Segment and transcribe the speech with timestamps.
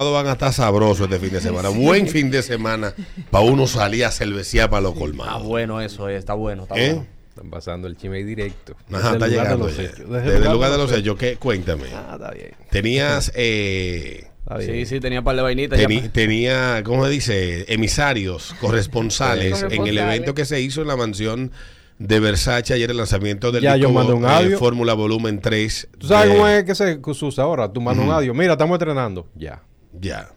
[0.00, 1.70] van a estar sabrosos este fin de semana.
[1.70, 2.94] Buen fin de semana
[3.32, 5.42] para uno salir a cervecear para los Está colmados.
[5.42, 6.62] bueno eso, eh, está bueno.
[6.62, 6.92] Está ¿Eh?
[6.92, 7.06] bueno.
[7.30, 8.76] Están pasando el chisme directo.
[8.92, 9.66] Ajá, está de llegando.
[9.66, 11.34] Desde, el lugar de los hechos, ¿qué?
[11.34, 11.86] Cuéntame.
[11.92, 12.50] Ah, está bien.
[12.70, 14.70] Tenías, eh, Está bien.
[14.72, 15.80] Sí, sí, tenía un par de vainitas.
[15.80, 17.64] ya- tenía, ¿cómo se dice?
[17.74, 21.50] Emisarios, corresponsales en el evento que se hizo en la mansión
[21.98, 24.56] de Versace ayer, el lanzamiento del Ya, yo eh.
[24.56, 25.88] Fórmula Volumen 3.
[25.98, 27.72] ¿Tú sabes de- cómo es que se usa ahora?
[27.72, 28.32] Tú mandas un audio.
[28.32, 29.26] Mira, estamos entrenando.
[29.34, 29.60] Ya,
[30.00, 30.32] Ya,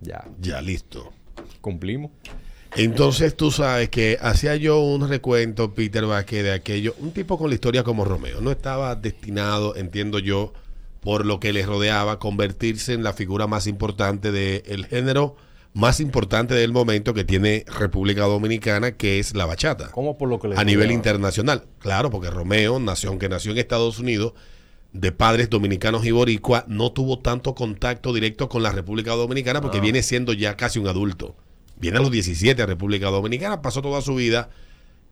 [0.00, 0.24] ya.
[0.40, 1.12] ya, listo.
[1.60, 2.10] Cumplimos.
[2.76, 7.48] Entonces tú sabes que hacía yo un recuento, Peter Vázquez, de aquello, un tipo con
[7.48, 8.40] la historia como Romeo.
[8.40, 10.52] No estaba destinado, entiendo yo,
[11.00, 15.36] por lo que le rodeaba, a convertirse en la figura más importante del género
[15.76, 19.90] más importante del momento que tiene República Dominicana, que es la bachata.
[19.90, 21.64] ¿Cómo por lo que le A nivel internacional.
[21.80, 24.32] Claro, porque Romeo nació, aunque nació en Estados Unidos,
[25.00, 29.80] de padres dominicanos y boricua, no tuvo tanto contacto directo con la República Dominicana porque
[29.80, 31.34] viene siendo ya casi un adulto.
[31.78, 34.48] Viene a los 17 a República Dominicana, pasó toda su vida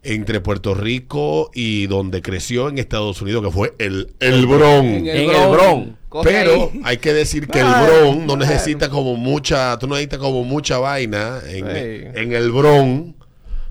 [0.03, 4.87] entre Puerto Rico y donde creció en Estados Unidos, que fue el, el Bronx.
[4.87, 5.95] En el.
[6.09, 6.81] Coge Pero ahí.
[6.85, 10.45] hay que decir que el Ah, Bronx no necesita como mucha, tú no necesitas como
[10.45, 13.15] mucha vaina en, el Bronx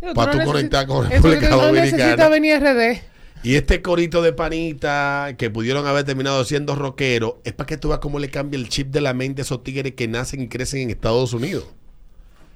[0.02, 2.30] Tú para no tú conectar con República que no necesita Dominicana.
[2.30, 3.13] venir RD.
[3.44, 7.90] Y este corito de panita que pudieron haber terminado siendo rockero es para que tú
[7.90, 10.48] veas cómo le cambia el chip de la mente a esos tigres que nacen y
[10.48, 11.66] crecen en Estados Unidos.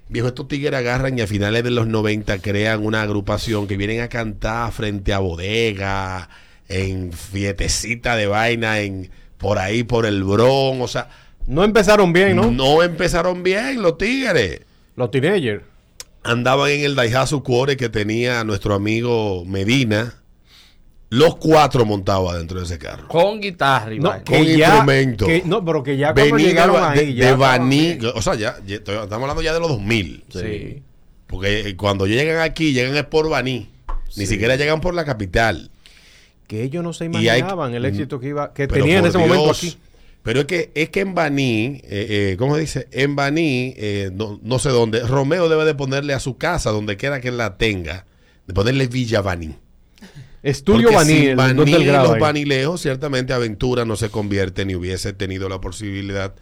[0.08, 4.00] Viejo, estos tigres agarran y a finales de los 90 crean una agrupación que vienen
[4.00, 6.30] a cantar frente a bodega,
[6.70, 11.10] en fietecita de vaina, en por ahí por el Bron, o sea,
[11.48, 12.50] No empezaron bien, ¿no?
[12.50, 14.62] no empezaron bien los tigres.
[14.96, 15.64] Los teenagers.
[16.24, 20.16] Andaban en el Daihatsu Cuore que tenía nuestro amigo Medina.
[21.10, 23.08] Los cuatro montados dentro de ese carro.
[23.08, 24.14] Con guitarra y No.
[24.26, 25.26] Con instrumento.
[25.26, 27.06] que- no, pero que ya cuando llegaron de, ahí.
[27.08, 29.70] de, ya de estaban Baní, o sea, ya, ya estoy- estamos hablando ya de los
[29.70, 30.26] 2000.
[30.30, 30.84] Sí.
[31.28, 33.70] Porque eh, cuando llegan aquí, llegan es por Baní.
[34.18, 34.34] Ni Sí.
[34.34, 35.70] siquiera llegan por la capital.
[36.46, 39.18] Que ellos no se hay- imaginaban el éxito que iba que Pero tenía en ese
[39.18, 39.78] momento aquí.
[40.24, 42.88] Pero es que, es que en Baní, eh, eh, ¿cómo se dice?
[42.92, 46.98] En Baní, eh, no, no sé dónde, Romeo debe de ponerle a su casa, donde
[46.98, 48.06] quiera que la tenga,
[48.46, 49.56] de ponerle Villa Baní.
[50.44, 52.22] Estudio el y grado los ahí.
[52.22, 56.36] vanilejos, ciertamente Aventura no se convierte ni hubiese tenido la posibilidad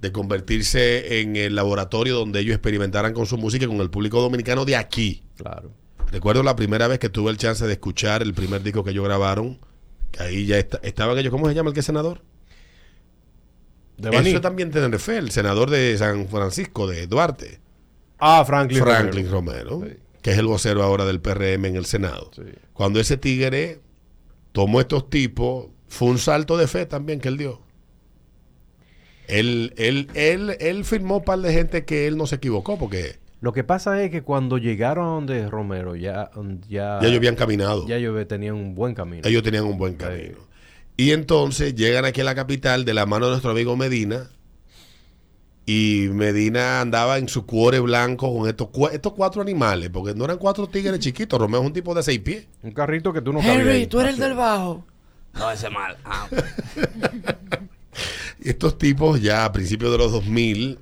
[0.00, 4.20] de convertirse en el laboratorio donde ellos experimentaran con su música y con el público
[4.20, 5.22] dominicano de aquí.
[5.36, 5.72] Claro.
[6.12, 9.04] Recuerdo la primera vez que tuve el chance de escuchar el primer disco que ellos
[9.04, 9.58] grabaron,
[10.12, 12.22] que ahí ya estaban ellos, ¿cómo se llama el que es senador?
[13.96, 14.30] De Baní.
[14.30, 17.60] Eso también Tenerife, el senador de San Francisco, de Duarte,
[18.20, 18.82] Ah, Franklin.
[18.82, 19.70] Franklin Romero.
[19.70, 19.96] Romero, Sí.
[20.28, 22.30] Que es el vocero ahora del PRM en el Senado.
[22.36, 22.42] Sí.
[22.74, 23.80] Cuando ese tigre
[24.52, 27.62] tomó estos tipos, fue un salto de fe también que él dio.
[29.26, 33.16] Él, él, él, él firmó un par de gente que él no se equivocó porque
[33.40, 36.30] Lo que pasa es que cuando llegaron a donde Romero, ya,
[36.68, 37.86] ya, ya ellos habían caminado.
[37.86, 39.26] ya ellos tenían un buen camino.
[39.26, 40.36] Ellos tenían un buen camino.
[40.98, 44.28] Y entonces llegan aquí a la capital de la mano de nuestro amigo Medina.
[45.70, 50.24] Y Medina andaba en su cuore blanco con estos, cua- estos cuatro animales, porque no
[50.24, 51.38] eran cuatro tigres chiquitos.
[51.38, 52.46] Romeo es un tipo de seis pies.
[52.62, 53.86] Un carrito que tú no Henry, ahí.
[53.86, 54.86] tú eres el del bajo.
[55.34, 55.98] No, ese mal.
[56.06, 56.26] Ah,
[58.42, 60.78] estos tipos ya a principios de los 2000,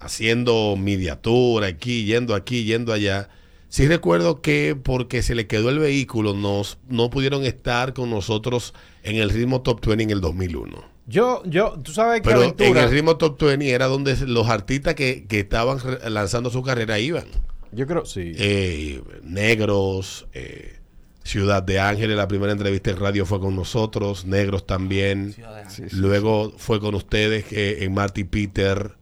[0.00, 3.28] haciendo mediatura aquí, yendo aquí, yendo allá.
[3.68, 8.72] Sí recuerdo que porque se le quedó el vehículo, nos, no pudieron estar con nosotros
[9.02, 10.96] en el ritmo Top 20 en el 2001.
[11.08, 12.68] Yo, yo, tú sabes que Pero aventura.
[12.68, 16.98] en el ritmo Top 20 era donde los artistas que, que estaban lanzando su carrera
[16.98, 17.24] iban.
[17.72, 18.32] Yo creo, sí.
[18.36, 20.76] Eh, Negros, eh,
[21.24, 25.34] Ciudad de Ángeles, la primera entrevista en radio fue con nosotros, Negros también.
[25.68, 28.92] Sí, sí, Luego fue con ustedes que en Marty Peter.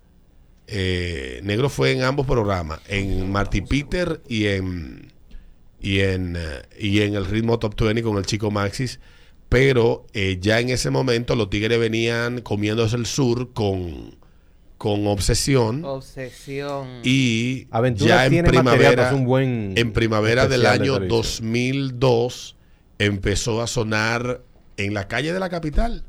[0.68, 5.12] Eh, Negro fue en ambos programas, en Marty Peter y en
[5.80, 8.98] y en eh, y en el ritmo Top 20 con el chico Maxis.
[9.48, 14.16] Pero eh, ya en ese momento los Tigres venían comiéndose el sur con,
[14.76, 15.84] con obsesión.
[15.84, 17.00] Obsesión.
[17.04, 21.08] Y Aventura ya en primavera, un buen en primavera del de año televisión.
[21.08, 22.56] 2002
[22.98, 24.42] empezó a sonar
[24.76, 26.04] en la calle de la capital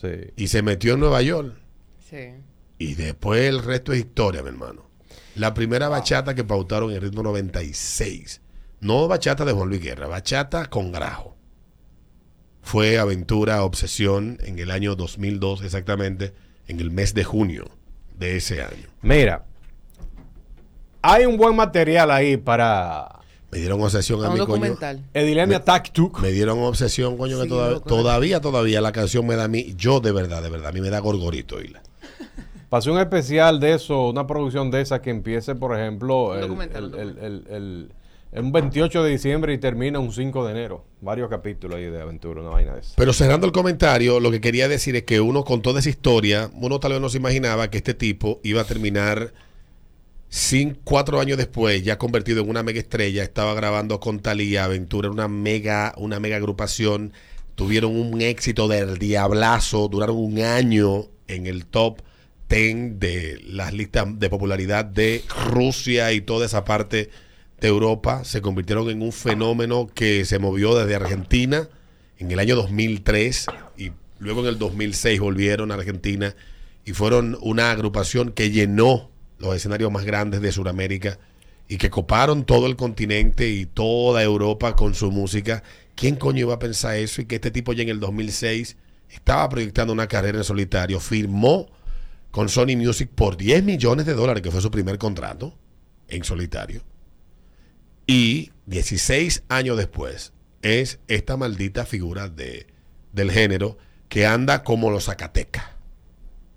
[0.00, 0.08] Sí.
[0.36, 1.56] y se metió en Nueva York.
[2.08, 2.34] Sí.
[2.78, 4.88] Y después el resto es historia, mi hermano.
[5.34, 8.40] La primera bachata que pautaron en el ritmo 96.
[8.80, 11.36] No bachata de Juan Luis Guerra, bachata con grajo.
[12.68, 16.34] Fue Aventura Obsesión en el año 2002, exactamente,
[16.66, 17.64] en el mes de junio
[18.18, 18.88] de ese año.
[19.00, 19.46] Mira,
[21.00, 23.20] hay un buen material ahí para
[23.50, 24.48] Me dieron obsesión a Un mi coño.
[24.52, 25.02] documental.
[25.14, 26.20] Edilenia Tactuk.
[26.20, 27.88] Me dieron obsesión, coño, que toda- loco.
[27.88, 30.82] todavía, todavía la canción me da a mí, yo de verdad, de verdad, a mí
[30.82, 31.80] me da gorgorito, oíla.
[32.68, 36.40] Pasé un especial de eso, una producción de esa que empiece, por ejemplo, Un el,
[36.42, 37.92] documental, el- un el- el-
[38.32, 40.84] el- un 28 de diciembre y termina un 5 de enero.
[41.00, 42.94] Varios capítulos ahí de aventura, una vaina de esa.
[42.96, 46.50] Pero cerrando el comentario, lo que quería decir es que uno con toda esa historia,
[46.54, 49.32] uno tal vez no se imaginaba que este tipo iba a terminar
[50.28, 55.10] sin cuatro años después, ya convertido en una mega estrella, estaba grabando con Talía Aventura,
[55.10, 57.14] una mega, una mega agrupación,
[57.54, 62.00] tuvieron un éxito del diablazo, duraron un año en el top
[62.50, 67.08] 10 de las listas de popularidad de Rusia y toda esa parte
[67.60, 71.68] de Europa, se convirtieron en un fenómeno que se movió desde Argentina
[72.18, 73.46] en el año 2003
[73.76, 76.34] y luego en el 2006 volvieron a Argentina
[76.84, 81.18] y fueron una agrupación que llenó los escenarios más grandes de Sudamérica
[81.68, 85.62] y que coparon todo el continente y toda Europa con su música.
[85.94, 87.20] ¿Quién coño iba a pensar eso?
[87.20, 88.76] Y que este tipo ya en el 2006
[89.10, 91.68] estaba proyectando una carrera en solitario, firmó
[92.30, 95.54] con Sony Music por 10 millones de dólares, que fue su primer contrato
[96.08, 96.82] en solitario.
[98.10, 100.32] Y 16 años después
[100.62, 102.66] es esta maldita figura de,
[103.12, 103.76] del género
[104.08, 105.66] que anda como los Zacatecas,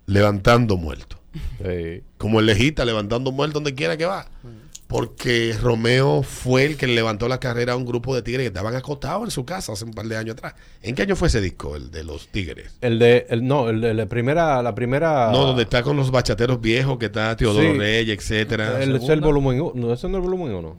[0.06, 1.20] levantando muertos.
[1.58, 2.02] Sí.
[2.16, 4.30] Como el lejita, levantando muertos donde quiera que va.
[4.86, 8.48] Porque Romeo fue el que le levantó la carrera a un grupo de tigres que
[8.48, 10.54] estaban acostados en su casa hace un par de años atrás.
[10.80, 12.78] ¿En qué año fue ese disco, el de los tigres?
[12.80, 15.30] El de, el, no, el de la primera, la primera.
[15.30, 17.72] No, donde está con los bachateros viejos, que está Teodoro.
[17.72, 17.78] Sí.
[17.78, 18.82] Reyes, etcétera.
[18.82, 19.72] el, es el volumen 1.
[19.74, 20.78] No, ese no es el volumen 1.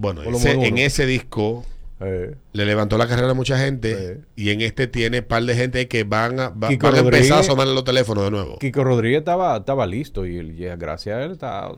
[0.00, 1.64] Bueno, ese- en ese disco
[2.02, 5.86] Eh, le levantó la carrera a mucha gente y en este tiene par de gente
[5.86, 8.58] que van a, va- Kiko van a empezar a sonar los teléfonos de nuevo.
[8.58, 11.70] Kiko Rodríguez estaba, estaba listo y, él, gracias a él está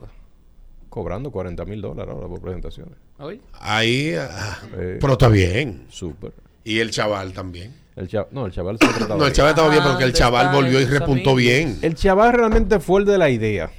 [0.87, 2.93] cobrando 40 mil dólares ahora por presentaciones.
[3.19, 4.97] Oye, Ahí, ah, Eh.
[5.01, 5.87] pero está bien.
[5.89, 6.31] Súper.
[6.63, 7.73] Y el chaval también.
[7.97, 8.85] El chaval, no, el chaval se
[9.17, 11.35] No, el chaval estaba bien, Ah, pero que el ¿dónde chaval volvió y repuntó amigos?
[11.37, 11.79] bien.
[11.81, 13.69] El chaval realmente fue el de la idea.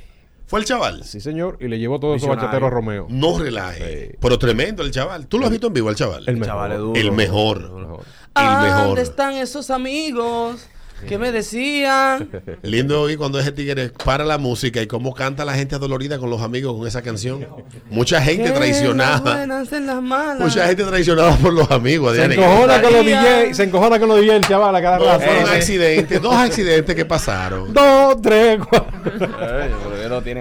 [0.47, 1.05] Fue el chaval.
[1.05, 1.57] Sí, señor.
[1.61, 3.07] Y le llevó todos esos bachateros a Romeo.
[3.09, 4.11] No relaje.
[4.11, 4.17] Sí.
[4.21, 5.27] Pero tremendo el chaval.
[5.27, 6.25] ¿Tú lo has visto en vivo, el chaval?
[6.29, 7.01] El Chaval es duro.
[7.01, 7.71] El mejor.
[7.71, 8.05] Mejor.
[8.37, 8.87] El mejor.
[8.87, 10.69] ¿Dónde están esos amigos
[11.05, 12.29] que me decían?
[12.63, 16.31] Lindo oír cuando ese tigre para la música y cómo canta la gente adolorida con
[16.31, 17.47] los amigos con esa canción.
[17.91, 19.35] Mucha gente traicionada.
[19.37, 20.41] buenas en las malas.
[20.41, 22.17] Mucha gente traicionada por los amigos.
[22.17, 23.05] Se encojona con los.
[23.05, 25.21] DJ, se encojona con los DJ el chaval a cada No, rato.
[25.25, 25.53] fueron Ese.
[25.57, 27.73] accidentes, dos accidentes que pasaron.
[27.85, 28.93] Dos, tres, cuatro.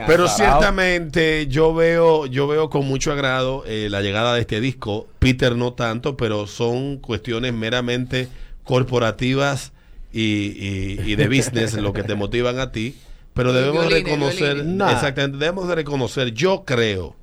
[0.08, 5.08] Pero ciertamente yo veo, yo veo con mucho agrado eh, la llegada de este disco.
[5.20, 8.28] Peter no tanto, pero son cuestiones meramente
[8.64, 9.73] corporativas
[10.14, 12.96] y, y- y de business lo que te motivan a ti.
[13.34, 14.92] Pero debemos Violines, reconocer, violines.
[14.94, 17.16] Exactamente, debemos de reconocer, yo creo,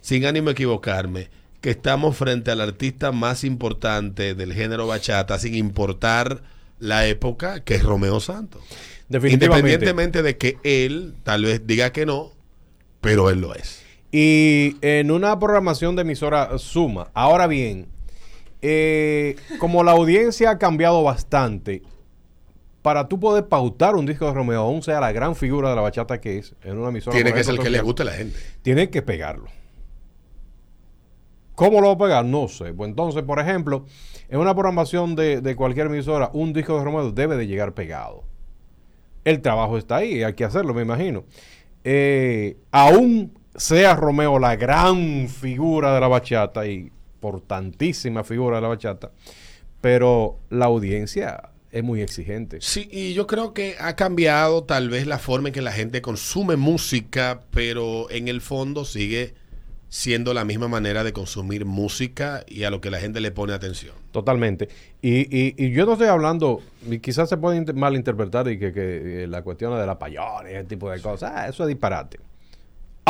[0.00, 1.28] sin ánimo de equivocarme,
[1.60, 6.42] que estamos frente al artista más importante del género bachata, sin importar
[6.78, 8.62] la época, que es Romeo Santos.
[9.10, 9.56] Definitivamente.
[9.74, 12.32] Independientemente de que él tal vez diga que no,
[13.02, 13.82] pero él lo es.
[14.10, 17.10] Y en una programación de emisora suma.
[17.12, 17.88] Ahora bien,
[18.62, 21.82] eh, como la audiencia ha cambiado bastante,
[22.82, 25.82] para tú poder pautar un disco de Romeo, aún sea la gran figura de la
[25.82, 27.14] bachata que es, en una emisora.
[27.14, 28.38] Tiene por que ser el que le social, guste a la gente.
[28.62, 29.46] Tiene que pegarlo.
[31.54, 32.24] ¿Cómo lo va a pegar?
[32.24, 32.72] No sé.
[32.72, 33.84] Pues entonces, por ejemplo,
[34.28, 38.22] en una programación de, de cualquier emisora, un disco de Romeo debe de llegar pegado.
[39.24, 41.24] El trabajo está ahí, hay que hacerlo, me imagino.
[41.82, 48.68] Eh, aún sea Romeo la gran figura de la bachata y importantísima figura de la
[48.68, 49.10] bachata,
[49.80, 52.58] pero la audiencia es muy exigente.
[52.60, 56.00] Sí, y yo creo que ha cambiado tal vez la forma en que la gente
[56.02, 59.34] consume música, pero en el fondo sigue
[59.90, 63.54] siendo la misma manera de consumir música y a lo que la gente le pone
[63.54, 63.94] atención.
[64.12, 64.68] Totalmente.
[65.00, 68.72] Y, y, y yo no estoy hablando, y quizás se puede inter- malinterpretar y que,
[68.72, 71.68] que, eh, la cuestión de la payola y ese tipo de cosas, ah, eso es
[71.68, 72.18] disparate.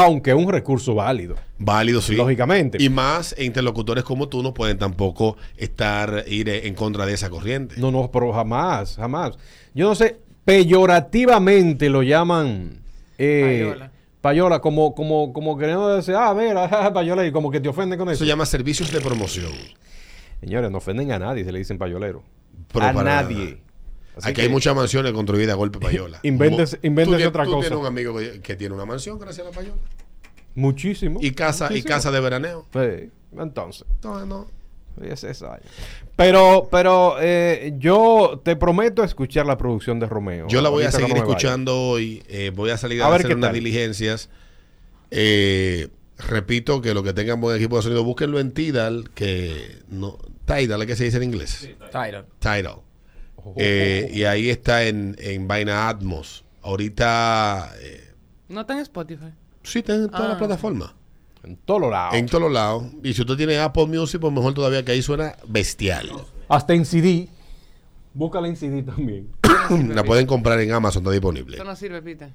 [0.01, 2.15] Aunque es un recurso válido, Válido, sí.
[2.15, 2.79] lógicamente.
[2.81, 7.75] Y más interlocutores como tú no pueden tampoco estar, ir en contra de esa corriente.
[7.79, 9.37] No, no, pero jamás, jamás.
[9.75, 12.81] Yo no sé, peyorativamente lo llaman
[13.19, 13.91] eh, Payola.
[14.21, 18.09] payola, como, como, como queriendo decir, ah, mira, payola, y como que te ofenden con
[18.09, 18.25] Eso eso.
[18.25, 19.53] se llama servicios de promoción.
[20.41, 22.23] Señores, no ofenden a nadie, se le dicen payolero.
[22.73, 23.45] Pero a nadie.
[23.47, 23.57] nada.
[24.19, 26.21] Así Aquí que- hay muchas mansiones construidas a golpe payola.
[26.23, 27.61] Invéntese- Mo- invéntese tú tienes- otra tú cosa.
[27.69, 29.81] tienes un amigo que, que tiene una mansión gracias a la payola.
[30.55, 31.19] Muchísimo.
[31.23, 32.67] Y casa, y casa de veraneo.
[32.73, 33.85] Sí, entonces.
[34.03, 34.47] No, no.
[35.01, 35.61] Es esa.
[36.17, 40.49] Pero, pero eh, yo te prometo escuchar la producción de Romeo.
[40.49, 41.31] Yo la voy a seguir no me vaya.
[41.31, 42.25] escuchando hoy.
[42.29, 43.55] eh, voy a salir a, A ver hacer unas tal.
[43.55, 44.29] diligencias.
[45.13, 50.19] Eh, repito que lo que tengan buen equipo de sonido, búsquenlo en Tidal, que no.
[50.47, 51.69] Tidal, ¿es que se dice en inglés?
[51.93, 52.25] Tyler.
[52.41, 52.81] Tidal.
[53.57, 56.45] Eh, ojo, y ahí está en, en vaina Atmos.
[56.63, 58.13] Ahorita, eh,
[58.49, 59.33] No está en Spotify.
[59.63, 60.29] sí, está en todas Ah.
[60.29, 60.95] las plataformas.
[61.45, 62.15] En todos lados.
[62.15, 62.85] En todos lados.
[63.03, 66.11] Y si usted tiene Apple Music, pues mejor todavía que ahí suena bestial.
[66.49, 67.29] Hasta en CD.
[68.13, 69.29] Búscala en CD también.
[69.95, 71.57] La pueden comprar en Amazon, está disponible.
[71.57, 72.31] Esto no sirve, Peter.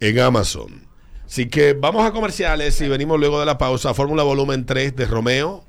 [0.00, 0.86] En Amazon.
[1.26, 3.94] Así que vamos a comerciales y venimos luego de la pausa.
[3.94, 5.64] Fórmula Volumen 3 de Romeo.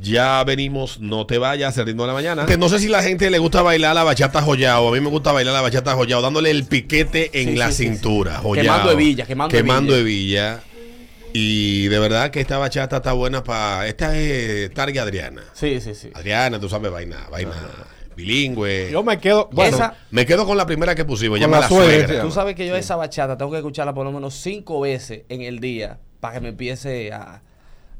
[0.00, 2.46] Ya venimos, no te vayas, el ritmo de la mañana.
[2.58, 4.88] No sé si la gente le gusta bailar la bachata joyao.
[4.88, 7.72] A mí me gusta bailar la bachata joyao, dándole el piquete en Sí, la sí,
[7.72, 7.88] sí, sí.
[7.90, 8.38] cintura.
[8.38, 8.62] joyao.
[8.62, 10.52] Quemando hebilla, quemando Quemando hebilla.
[10.54, 10.64] hebilla.
[11.32, 13.86] Y de verdad que esta bachata está buena para.
[13.86, 15.42] Esta es Targa Adriana.
[15.52, 16.10] Sí, sí, sí.
[16.14, 17.52] Adriana, tú sabes, vaina, vaina
[18.16, 18.88] bilingüe.
[18.90, 19.48] Yo me quedo.
[19.52, 22.22] Bueno, Esa- me quedo con la primera que pusimos, Con llama la la suegra, suegra.
[22.22, 22.26] sí.
[22.26, 25.42] Tú sabes que yo esa bachata tengo que escucharla por lo menos cinco veces en
[25.42, 27.42] el día para que me empiece a,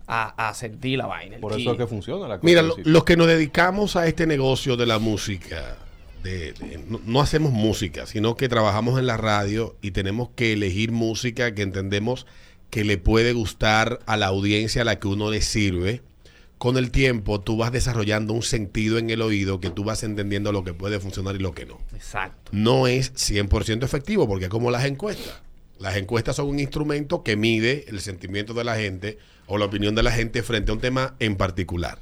[0.08, 1.36] a, a sentir la vaina.
[1.38, 2.46] por eso es que funciona la cosa.
[2.46, 5.76] Mira, lo- los que nos dedicamos a este negocio de la música,
[6.22, 10.54] de- de- no, no hacemos música, sino que trabajamos en la radio y tenemos que
[10.54, 12.26] elegir música que entendemos
[12.70, 16.02] que le puede gustar a la audiencia a la que uno le sirve.
[16.58, 20.50] Con el tiempo tú vas desarrollando un sentido en el oído que tú vas entendiendo
[20.50, 21.78] lo que puede funcionar y lo que no.
[21.94, 22.50] Exacto.
[22.52, 25.40] No es 100% efectivo porque es como las encuestas.
[25.78, 29.94] Las encuestas son un instrumento que mide el sentimiento de la gente o la opinión
[29.94, 31.98] de la gente frente a un tema en particular.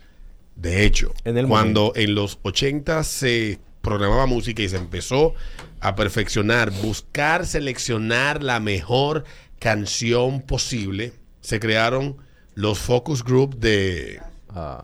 [0.55, 5.35] De hecho, En el cuando en los 80 se programaba música y se empezó
[5.81, 9.25] a perfeccionar, buscar seleccionar la mejor
[9.59, 12.17] canción posible, se crearon
[12.55, 14.21] los focus group de,
[14.59, 14.83] Ah,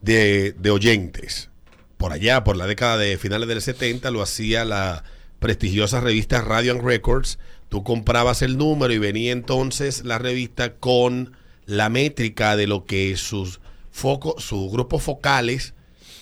[0.00, 1.50] de, de oyentes.
[1.96, 5.02] Por allá, por la década de finales del 70, lo hacía la
[5.40, 7.40] prestigiosa revista Radio and Records.
[7.68, 13.16] Tú comprabas el número y venía entonces la revista con la métrica de lo que
[13.16, 13.60] sus
[13.90, 15.74] focos, sus grupos focales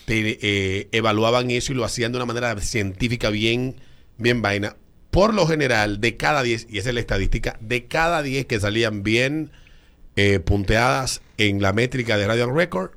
[0.07, 3.77] te, eh, evaluaban eso y lo hacían de una manera científica bien,
[4.19, 4.77] bien vaina.
[5.11, 8.61] Por lo general, de cada 10, y esa es la estadística, de cada 10 que
[8.61, 9.51] salían bien
[10.17, 12.91] eh, punteadas en la métrica de Radio Record,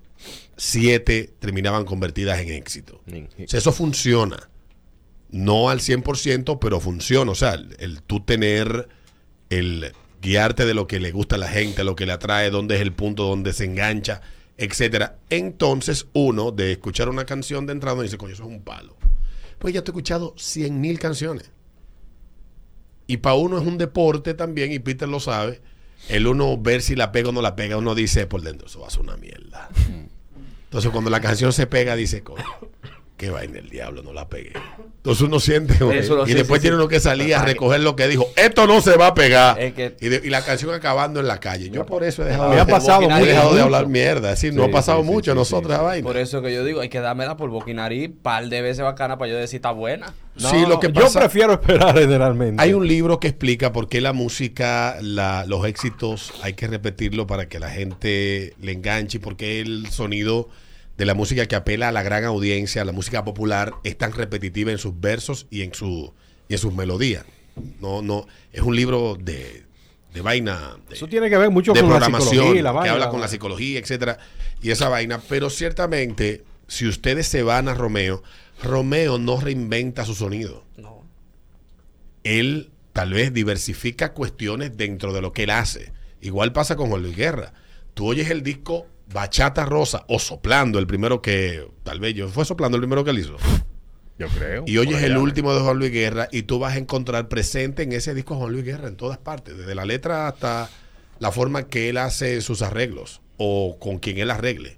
[0.58, 3.01] 7 terminaban convertidas en éxito.
[3.08, 4.49] O sea, eso funciona.
[5.32, 7.32] No al 100%, pero funciona.
[7.32, 8.90] O sea, el, el tú tener,
[9.50, 12.76] el guiarte de lo que le gusta a la gente, lo que le atrae, dónde
[12.76, 14.22] es el punto donde se engancha,
[14.58, 15.18] etcétera.
[15.30, 18.98] Entonces, uno, de escuchar una canción de entrada, dice, coño, eso es un palo.
[19.60, 21.52] Pues ya te he escuchado 100 mil canciones.
[23.08, 25.62] Y para uno es un deporte también, y Peter lo sabe.
[26.08, 28.82] El uno ver si la pega o no la pega, uno dice por dentro, eso
[28.82, 29.70] va a ser una mierda.
[30.66, 32.44] Entonces cuando la canción se pega, dice, coño,
[33.20, 34.54] qué vaina el diablo, no la pegué.
[34.98, 36.80] Entonces uno siente, Eso lo y después sí, tiene sí.
[36.80, 39.60] uno que salir a recoger lo que dijo, esto no se va a pegar.
[39.62, 41.70] Es que- y, de- y la canción acabando en la calle.
[41.70, 43.26] Yo por eso he dejado, Me ha pasado he mucho.
[43.26, 44.32] dejado de hablar mierda.
[44.32, 46.04] Es decir, no ha pasado mucho a nosotros esa vaina.
[46.08, 48.84] Por eso que yo digo, hay que dármela por boca y nariz, par de veces
[48.84, 50.14] bacana para yo decir está buena.
[50.38, 52.64] sí, lo que yo prefiero esperar generalmente.
[52.64, 57.28] Hay un libro que explica por qué la música, la- los éxitos, hay que repetirlo
[57.28, 60.48] para que la gente le enganche y por qué el sonido
[61.00, 64.12] de la música que apela a la gran audiencia, a la música popular, es tan
[64.12, 66.13] repetitiva en sus versos y en, su,
[66.48, 67.25] y en sus melodías.
[67.82, 69.63] No, no, es un libro de,
[70.13, 70.77] de vaina.
[70.88, 72.94] de- Eso tiene que ver mucho de con la programación, psicología y la que vaina.
[72.94, 74.18] habla con la psicología, etcétera,
[74.62, 75.20] y esa vaina.
[75.27, 78.22] Pero ciertamente, si ustedes se van a Romeo,
[78.62, 81.03] Romeo no reinventa su sonido No.
[82.24, 85.94] él tal vez diversifica cuestiones dentro de lo que él hace.
[86.22, 87.53] Igual pasa con Juan Luis Guerra.
[87.94, 92.46] Tú oyes el disco Bachata Rosa o Soplando, el primero que, tal vez yo, fue
[92.46, 93.38] Soplando el primero que él hizo.
[94.18, 94.63] Yo creo.
[94.68, 97.84] Y oyes Por el último de Juan Luis Guerra y tú vas a encontrar presente
[97.84, 100.70] en ese disco Juan Luis Guerra en todas partes, desde la letra hasta
[101.20, 104.78] la forma que él hace sus arreglos o con quien él arregle.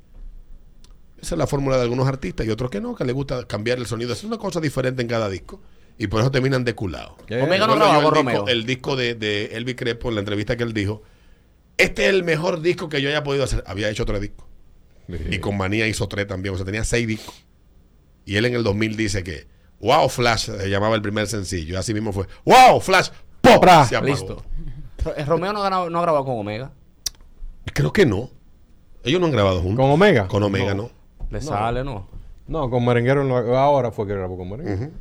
[1.19, 3.79] Esa es la fórmula de algunos artistas y otros que no, que les gusta cambiar
[3.79, 5.59] el sonido, hacer una cosa diferente en cada disco
[5.97, 7.13] y por eso terminan deculados.
[7.27, 7.41] ¿Qué?
[7.41, 8.47] Omega no el disco, Romeo.
[8.47, 11.03] el disco de, de Elvis Crespo en la entrevista que él dijo,
[11.83, 13.63] este es el mejor disco que yo haya podido hacer.
[13.67, 14.45] Había hecho tres discos.
[15.29, 17.45] Y con Manía hizo tres también, o sea, tenía seis discos.
[18.25, 19.47] Y él en el 2000 dice que
[19.79, 21.73] Wow Flash se llamaba el primer sencillo.
[21.73, 23.09] Y así mismo fue Wow Flash,
[23.41, 23.63] ¡pop!
[23.89, 24.05] Se apagó.
[24.05, 24.45] Listo.
[25.17, 26.71] Eh, Romeo no ha, grabado, no ha grabado con Omega.
[27.73, 28.29] Creo que no.
[29.03, 29.83] Ellos no han grabado juntos.
[29.83, 30.27] ¿Con Omega?
[30.27, 30.91] Con Omega, no.
[31.29, 32.07] Le sale, ¿no?
[32.47, 34.91] No, con Merenguero no- ahora fue que grabó con Merenguero.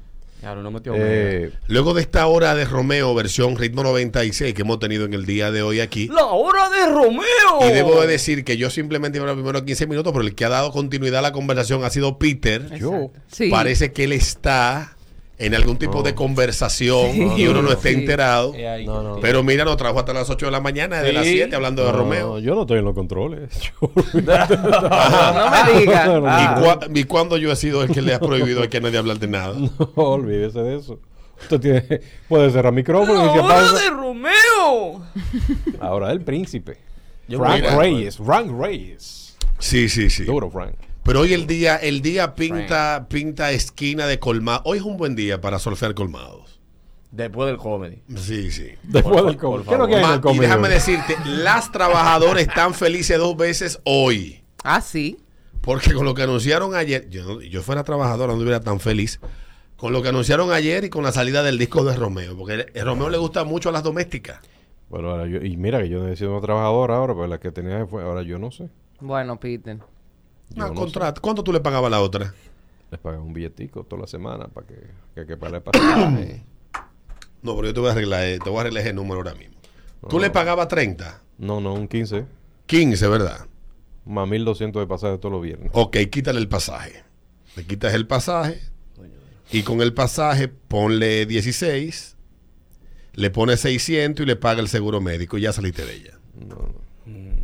[0.41, 0.95] Claro, no metió.
[0.97, 5.27] Eh, Luego de esta hora de Romeo, versión ritmo 96 que hemos tenido en el
[5.27, 6.09] día de hoy aquí.
[6.09, 7.69] ¡La hora de Romeo!
[7.69, 10.35] Y debo de decir que yo simplemente iba a los primeros 15 minutos, pero el
[10.35, 12.75] que ha dado continuidad a la conversación ha sido Peter.
[12.79, 13.11] yo.
[13.31, 13.51] Sí.
[13.51, 14.97] Parece que él está
[15.41, 17.29] en algún tipo de conversación Sí.
[17.39, 17.95] y uno no está Sí.
[17.95, 18.53] enterado.
[18.53, 18.87] Ahí.
[18.87, 19.21] No, no.
[19.21, 21.33] Pero mira, nos trajo hasta las 8 de la mañana, de las Sí.
[21.35, 22.39] 7, hablando de No, Romeo.
[22.39, 23.51] yo no estoy en los controles.
[23.81, 26.09] Yo- No me digas.
[26.95, 29.29] ¿Y, cuándo yo he sido el que le ha prohibido a que nadie hablar de
[29.29, 29.55] nada?
[29.79, 30.99] no, olvídese de eso.
[31.43, 33.83] Usted tiene, puede cerrar micrófono y ¡La que hora pausa.
[33.83, 35.03] de Romeo!
[35.81, 36.77] Ahora el príncipe.
[37.29, 38.17] Yo Frank mira, Reyes.
[38.19, 39.37] Frank Reyes.
[39.59, 40.25] Sí, sí, sí.
[40.25, 40.75] Duro, Frank.
[41.03, 44.63] Pero hoy el día, el día pinta, pinta esquina de colmado.
[44.65, 46.61] Hoy es un buen día para surfear colmados.
[47.11, 48.03] Después del comedy.
[48.17, 48.69] Sí, sí.
[48.85, 49.65] Después Por del comedy.
[49.67, 50.39] ¿Qué es lo que hay en el y comedy?
[50.41, 50.75] déjame hoy?
[50.75, 54.43] decirte, las trabajadoras están felices dos veces hoy.
[54.63, 55.19] Ah, sí.
[55.63, 59.19] Porque con lo que anunciaron ayer, yo, no- yo fuera trabajadora, no estuviera tan feliz.
[59.77, 62.37] Con lo que anunciaron ayer y con la salida del disco de Romeo.
[62.37, 64.39] Porque el- el Romeo le gusta mucho a las domésticas.
[64.89, 67.87] Bueno, ahora yo, y mira que yo necesito una trabajadora ahora, pero la que tenía
[67.87, 68.69] fue, ahora yo no sé.
[69.01, 69.79] Bueno, Peter.
[70.55, 71.21] Yo Ah, no contrato.
[71.21, 72.35] ¿Cuánto tú le pagabas a la otra?
[72.91, 74.75] Les pagan un billetico toda la semana para que,
[75.15, 76.45] que, que pague el pasaje.
[77.43, 79.35] No, pero yo te voy a arreglar, eh, te voy a arreglar ese número ahora
[79.35, 79.57] mismo.
[80.09, 82.25] Tú le pagabas 30, No, no, un 15.
[82.67, 83.47] 15, ¿verdad?
[84.07, 85.71] Más 1200 de pasaje todos los viernes.
[85.73, 87.03] Ok, quítale el pasaje.
[87.57, 88.61] Le quitas el pasaje
[89.53, 92.17] y con el pasaje ponle 16,
[93.15, 96.19] le pones 600 y le paga el seguro médico y ya saliste de ella.
[96.35, 96.90] No, no.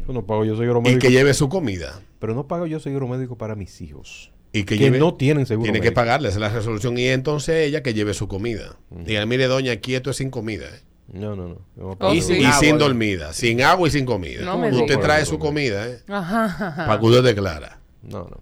[0.06, 1.00] Yo no pago yo seguro Y médico.
[1.00, 2.00] que lleve su comida.
[2.18, 4.32] Pero no pago yo seguro médico para mis hijos.
[4.52, 5.96] Y que, Que lleve- no tienen seguro Tiene que médico.
[6.00, 6.96] pagarle, esa es la resolución.
[6.98, 8.76] Y entonces ella que lleve su comida.
[8.90, 10.66] Diga, mire, doña, aquí esto es sin comida.
[10.66, 10.80] ¿eh?
[11.12, 11.96] No, no, no.
[12.00, 13.32] Oh, y sin, y agua, sin dormida.
[13.32, 14.44] Sin agua y sin comida.
[14.44, 15.98] No usted trae su comida, ¿eh?
[16.08, 16.86] Ajá, ajá.
[16.86, 17.80] Para que usted declara.
[18.02, 18.40] No, no.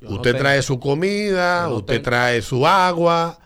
[0.00, 2.02] Yo no usted tengo- trae su comida, usted tengo.
[2.04, 3.38] trae su agua.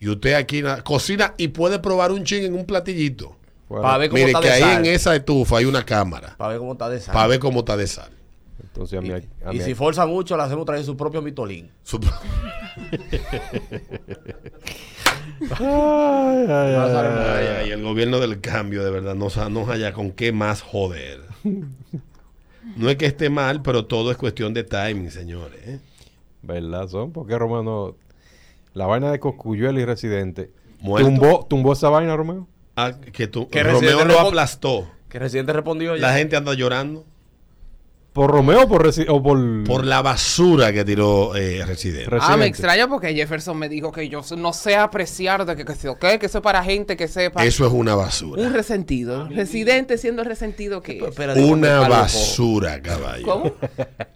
[0.00, 3.36] Y usted aquí na- cocina y puede probar un ching en un platillito.
[3.72, 3.82] Fuera.
[3.82, 4.84] Para ver cómo Mire está que de ahí sal.
[4.86, 6.34] en esa estufa hay una cámara.
[6.36, 7.14] Para ver cómo está de sal.
[7.14, 8.10] Para ver cómo está de sal.
[8.62, 9.10] Entonces a mí...
[9.10, 11.70] a Y si forza mucho, le hacemos traer su propio mitolín.
[11.82, 11.98] Su-
[15.58, 20.12] Ay, ay, ay, Ay, ay, el gobierno del cambio, de verdad, no, no haya con
[20.12, 21.20] qué más joder.
[22.76, 25.60] No es que esté mal, pero todo es cuestión de timing, señores.
[25.66, 25.80] ¿eh?
[26.42, 27.12] ¿Verdad son?
[27.12, 27.96] Porque Romeo
[28.74, 30.50] La vaina de Coscuyuela y Residente.
[30.80, 31.08] Muerto.
[31.08, 32.46] ¿Tumbó, ¿Tumbó esa vaina, Romeo?
[32.76, 34.88] Ah, que tú, Que Romeo lo aplastó.
[35.08, 36.02] Que Residente respondió ya.
[36.08, 37.04] La gente anda llorando
[38.14, 39.64] ¿Por Romeo o por, o por...
[39.64, 42.10] por la basura que tiró eh, Residente.
[42.10, 45.64] Re- Ah, me extraña porque Jefferson me dijo que yo no sé apreciar de que,
[45.64, 47.42] que, se- que, que eso es para gente que sepa.
[47.42, 48.42] Eso es una basura.
[48.42, 49.28] Un resentido.
[49.30, 51.36] Residente siendo resentido que es.
[51.38, 53.24] Una basura, caballo.
[53.24, 53.54] ¿Cómo?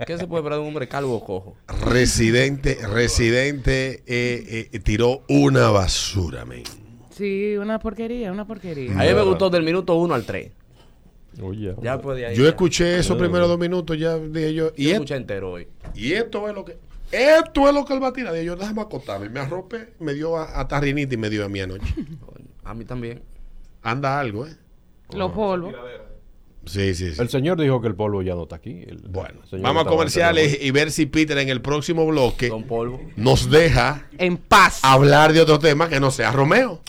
[0.06, 1.56] ¿Qué se puede esperar de un hombre calvo o cojo?
[1.86, 6.64] Residente, Residente eh, eh, tiró una basura, men.
[7.16, 8.92] Sí, una porquería, una porquería.
[8.92, 10.50] A mí me gustó del minuto 1 al 3.
[11.42, 12.36] Oye, Ya después de ahí.
[12.36, 12.48] Yo ya.
[12.50, 14.70] escuché esos primeros dos minutos, ya dije yo.
[14.76, 15.68] Y, Yo escuché entero hoy.
[15.94, 16.76] y esto es lo que.
[17.12, 18.32] Esto es lo que él va a tirar.
[18.32, 19.28] Dije yo, déjame acostarme.
[19.28, 21.94] Me arropé, me dio a, a tarrinita y me dio a mí anoche.
[22.64, 23.22] A mí también.
[23.82, 24.56] Anda algo, ¿eh?
[25.14, 25.72] Los polvos.
[26.64, 27.22] Sí, sí, sí.
[27.22, 28.82] El señor dijo que el polvo ya no está aquí.
[28.86, 32.50] El- Bueno, el señor vamos a comerciales y ver si Peter en el próximo bloque
[32.66, 33.00] Polvo.
[33.16, 34.80] nos deja En paz.
[34.82, 36.80] hablar de otro tema que no sea Romeo.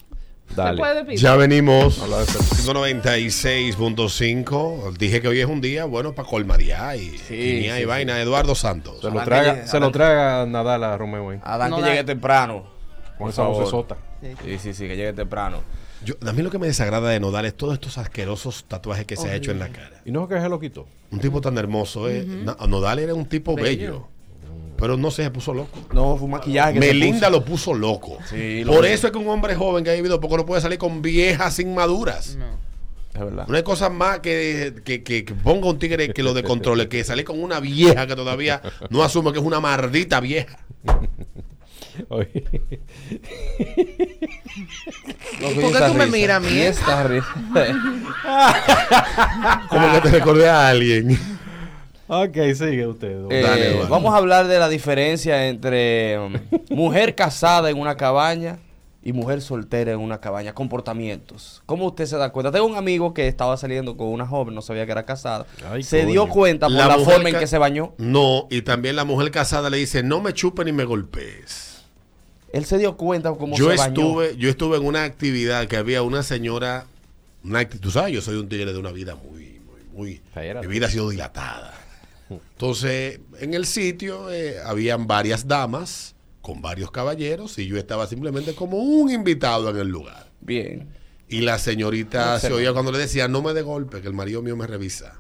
[0.55, 0.81] Dale.
[1.17, 1.99] Ya venimos.
[2.01, 2.73] Habla de Fer-
[3.75, 4.97] 96.5.
[4.97, 8.19] Dije que hoy es un día bueno para colmadear y, quiniá y sí, vaina.
[8.21, 9.01] Eduardo Santos.
[9.01, 11.39] Se lo traga, llegue- se lo traga Nadal a Romeo.
[11.43, 12.65] Adán No que llegue temprano.
[13.17, 13.97] Con esa voz sota.
[14.43, 15.61] Sí, sí, sí, que llegue temprano.
[16.03, 19.15] Yo, a mí lo que me desagrada de Nodal es todos estos asquerosos tatuajes que
[19.15, 20.01] se ha hecho en la cara.
[20.05, 20.87] Y no es que se lo quitó.
[21.11, 22.07] Un tipo tan hermoso.
[22.09, 22.25] eh.
[22.67, 24.07] Nodal era un tipo bello.
[24.77, 25.77] Pero no sé, se puso loco.
[25.93, 26.73] No, fue un maquillaje.
[26.73, 27.39] que Melinda puso.
[27.39, 28.17] lo puso loco.
[28.29, 28.91] Sí, lo Por vi.
[28.91, 31.57] eso es que un hombre joven que ha vivido poco no puede salir con viejas
[31.59, 32.35] inmaduras.
[32.35, 32.67] No.
[33.13, 33.45] Es verdad.
[33.47, 36.87] No hay cosa más que, que, que- que ponga un tigre que lo de controle,
[36.87, 38.61] que salir con una vieja que todavía
[38.91, 40.59] no asume que es una mardita vieja.
[42.09, 42.43] Oye.
[45.41, 46.49] ¿Por qué tú me miras a mí?
[46.55, 47.27] Y esta risa.
[49.69, 51.17] Como que te recordé a alguien.
[52.07, 53.25] Ok, sigue usted.
[53.29, 53.89] Eh, Dale, Eduardo.
[53.89, 56.33] vamos a hablar de la diferencia entre um,
[56.69, 58.59] mujer casada en una cabaña
[59.03, 60.53] y mujer soltera en una cabaña.
[60.53, 61.61] Comportamientos.
[61.65, 62.51] ¿Cómo usted se da cuenta?
[62.51, 65.45] Tengo un amigo que estaba saliendo con una joven, no sabía que era casada.
[65.69, 66.11] Ay, se coño.
[66.11, 67.93] dio cuenta por La forma en que se bañó.
[67.97, 71.83] No, y también la mujer casada le dice, no me chupes ni me golpees.
[72.51, 74.01] Él se dio cuenta cómo Yo se bañó.
[74.01, 76.85] estuve, yo estuve en una actividad que había una señora,
[77.43, 79.59] una tú sabes, yo soy un tigre de una vida muy,
[79.93, 81.73] muy, muy, mi vida ha sido dilatada.
[82.29, 88.53] Entonces, en el sitio eh, habían varias damas con varios caballeros y yo estaba simplemente
[88.55, 90.27] como un invitado en el lugar.
[90.41, 90.87] Bien.
[91.29, 94.41] Y la señorita se oía cuando le decía, no me de golpe, que el marido
[94.41, 95.15] mío me revisa.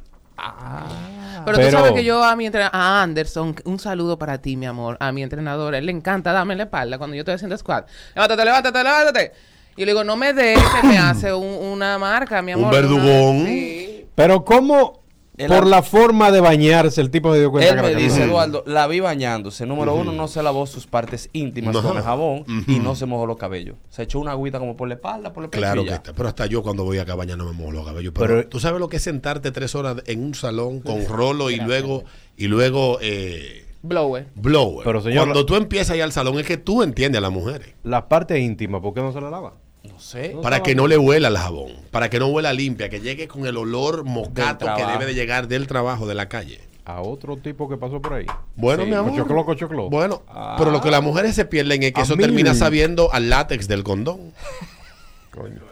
[1.45, 4.55] Pero, Pero- tú sabes que yo a mi entrenador, a Anderson, un saludo para ti,
[4.55, 7.57] mi amor, a mi entrenador, él le encanta darme la espalda cuando yo estoy haciendo
[7.57, 7.87] squat.
[8.15, 9.31] Levántate, levántate, levántate.
[9.75, 12.73] Y le digo, no me dejes, me hace un- una marca, mi Un amor.
[12.73, 13.37] verdugón.
[13.37, 14.05] una- Sí.
[14.15, 15.03] Pero ¿cómo,
[15.37, 18.15] El por la forma de bañarse, el tipo se dio cuenta Él que me dice,
[18.21, 18.29] calor.
[18.29, 19.67] Eduardo, la vi bañándose.
[19.67, 21.87] Número uno, no se lavó sus partes íntimas Ajá.
[21.87, 23.75] con el jabón y no se mojó los cabellos.
[23.89, 25.95] Se echó una agüita como por la espalda, por el pecho Claro que ya.
[25.97, 26.13] está.
[26.13, 28.13] Pero hasta yo cuando voy a cabaña no me mojo los cabellos.
[28.15, 31.51] Pero, Pero- tú sabes lo que es sentarte tres horas en un salón con rolo
[31.51, 32.03] y luego,
[32.35, 34.25] y luego eh, Blower.
[34.33, 34.83] blower.
[34.85, 37.31] Pero, señor, Cuando la- tú empiezas ahí al salón es que tú entiendes a las
[37.31, 37.75] mujeres.
[37.83, 39.53] Las partes íntimas, ¿por qué no se la lava?
[39.91, 40.35] No sé.
[40.41, 43.45] Para que no le huela el jabón, para que no huela limpia, que llegue con
[43.45, 46.61] el olor moscato Del que debe de llegar del trabajo, de la calle.
[46.85, 48.25] A otro tipo que pasó por ahí.
[48.55, 48.89] Bueno, Sí.
[48.89, 49.11] mi amor.
[49.11, 49.89] Cochoclo, cochoclo.
[49.89, 50.55] Bueno, Ah.
[50.57, 52.23] pero lo que las mujeres se pierden es que A eso mí.
[52.23, 54.31] termina sabiendo al látex del condón.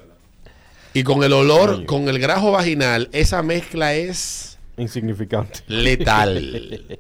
[0.94, 1.86] Y con el olor, Coño.
[1.88, 5.60] con el grajo vaginal, esa mezcla es Insignificante.
[5.68, 6.36] letal.
[6.98, 7.00] Real.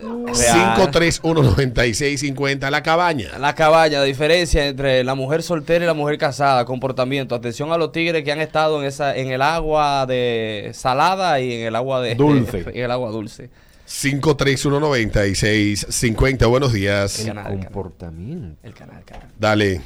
[0.00, 3.38] 5319650 la cabaña.
[3.38, 7.34] La cabaña, la diferencia entre la mujer soltera y la mujer casada, comportamiento.
[7.34, 11.54] Atención a los tigres que han estado en esa, en el agua de salada y
[11.54, 12.58] en el agua de Dulce.
[12.74, 13.50] en el agua dulce.
[13.86, 16.48] 5319650.
[16.48, 17.20] Buenos días.
[17.20, 17.72] El canal, el canal.
[17.72, 18.58] Comportamiento.
[18.62, 19.28] El canal, el canal.
[19.38, 19.80] Dale.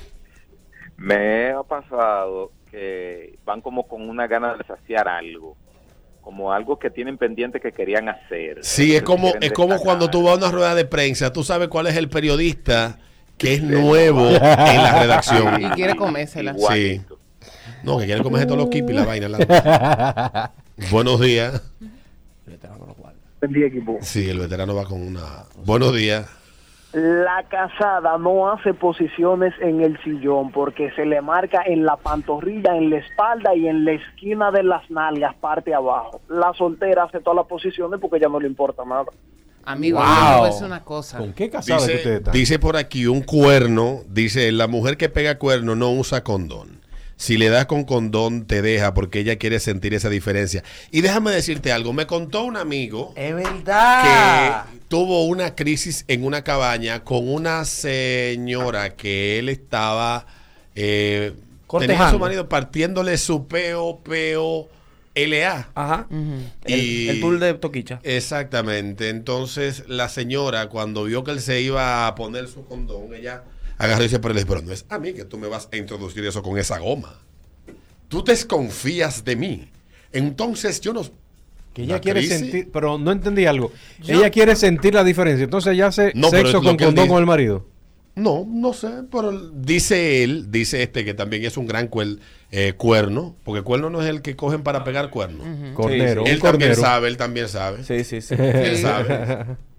[0.96, 5.56] Me ha pasado que van como con una gana de saciar algo,
[6.20, 8.58] como algo que tienen pendiente que querían hacer.
[8.62, 11.68] Sí, es como, es como cuando tú vas a una rueda de prensa, tú sabes
[11.68, 12.98] cuál es el periodista
[13.38, 15.62] que es nuevo en la redacción.
[15.62, 16.52] Y quiere comérsela.
[16.52, 17.18] Igualito.
[17.82, 19.28] No, que quiere comerse todos los kipis y la vaina.
[19.28, 20.52] la-
[20.90, 21.62] Buenos días.
[22.46, 23.18] El veterano lo guarda.
[23.40, 23.98] Buen día, equipo.
[24.02, 25.44] Sí, el veterano va con una.
[25.64, 26.26] Buenos días.
[26.92, 32.76] La casada no hace posiciones en el sillón porque se le marca en la pantorrilla,
[32.76, 36.20] en la espalda y en la esquina de las nalgas, parte abajo.
[36.28, 39.06] La soltera hace todas las posiciones porque ya no le importa nada.
[39.64, 40.46] Amigo, Wow.
[40.46, 41.18] decir una cosa.
[41.18, 44.00] ¿Con qué casada que dice por aquí un cuerno.
[44.08, 46.79] Dice: La mujer que pega cuerno no usa condón.
[47.20, 50.64] Si le das con condón, te deja porque ella quiere sentir esa diferencia.
[50.90, 51.92] Y déjame decirte algo.
[51.92, 54.64] Me contó un amigo Es verdad.
[54.64, 60.24] que tuvo una crisis en una cabaña con una señora que él estaba
[60.74, 61.34] eh,
[61.78, 64.68] tenía a su marido partiéndole su peo, peo,
[65.14, 65.68] LA.
[65.74, 66.06] Ajá.
[66.64, 68.00] El, Y- el tour de Toquicha.
[68.02, 69.10] Exactamente.
[69.10, 73.42] Entonces la señora cuando vio que él se iba a poner su condón, ella
[73.84, 76.24] agarró y dice, pero, pero no es a mí que tú me vas a introducir
[76.24, 77.18] eso con esa goma.
[78.08, 79.68] Tú desconfías de mí.
[80.12, 81.02] Entonces yo no...
[81.72, 82.38] Que ella ¿Una quiere crisis?
[82.40, 83.70] sentir, pero no entendí algo.
[84.06, 85.44] Ella quiere sentir la diferencia.
[85.44, 87.08] Entonces ella hace No, sexo con él condón dice.
[87.08, 87.66] con el marido.
[88.16, 92.18] No, no sé, pero dice él, dice este que también es un gran cuel-
[92.50, 95.44] eh, cuerno, porque cuerno no es el que cogen para pegar cuerno.
[95.74, 96.24] Cornero.
[96.26, 96.74] Él un también cornero.
[96.74, 97.84] sabe, él también sabe.
[97.84, 98.34] Sí, sí, sí.
[98.36, 99.46] Él sabe.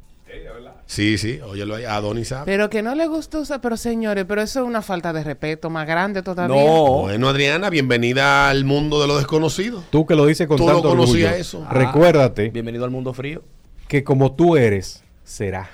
[0.91, 2.43] Sí, sí, óyelo ahí, Adonis sabe.
[2.45, 5.69] Pero que no le gusta usar, pero señores, pero eso es una falta de respeto
[5.69, 6.53] más grande todavía.
[6.53, 7.03] No.
[7.03, 9.85] Bueno, Adriana, bienvenida al mundo de lo desconocido.
[9.89, 11.41] Tú que lo dices con Tú no tanto conocías orgullo.
[11.41, 11.65] eso.
[11.71, 13.41] Recuérdate Bienvenido al mundo frío.
[13.87, 15.69] que como tú eres, será.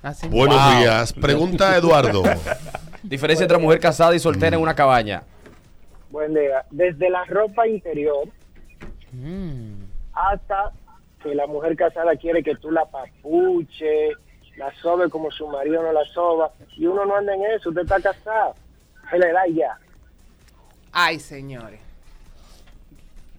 [0.00, 0.28] Así.
[0.28, 0.78] Buenos Wow.
[0.78, 1.12] días.
[1.12, 2.22] Pregunta Eduardo.
[3.02, 5.24] Diferencia entre mujer casada y soltera en una cabaña.
[6.12, 6.64] Buen día.
[6.70, 8.28] Desde la ropa interior
[9.10, 9.82] Mm.
[10.12, 10.70] hasta
[11.24, 14.10] que la mujer casada quiere que tú la papuche,
[14.56, 17.82] la sobe como su marido no la soba, y uno no anda en eso, usted
[17.82, 18.54] está casado,
[19.10, 19.76] se le da y ya.
[20.92, 21.80] Ay, señores.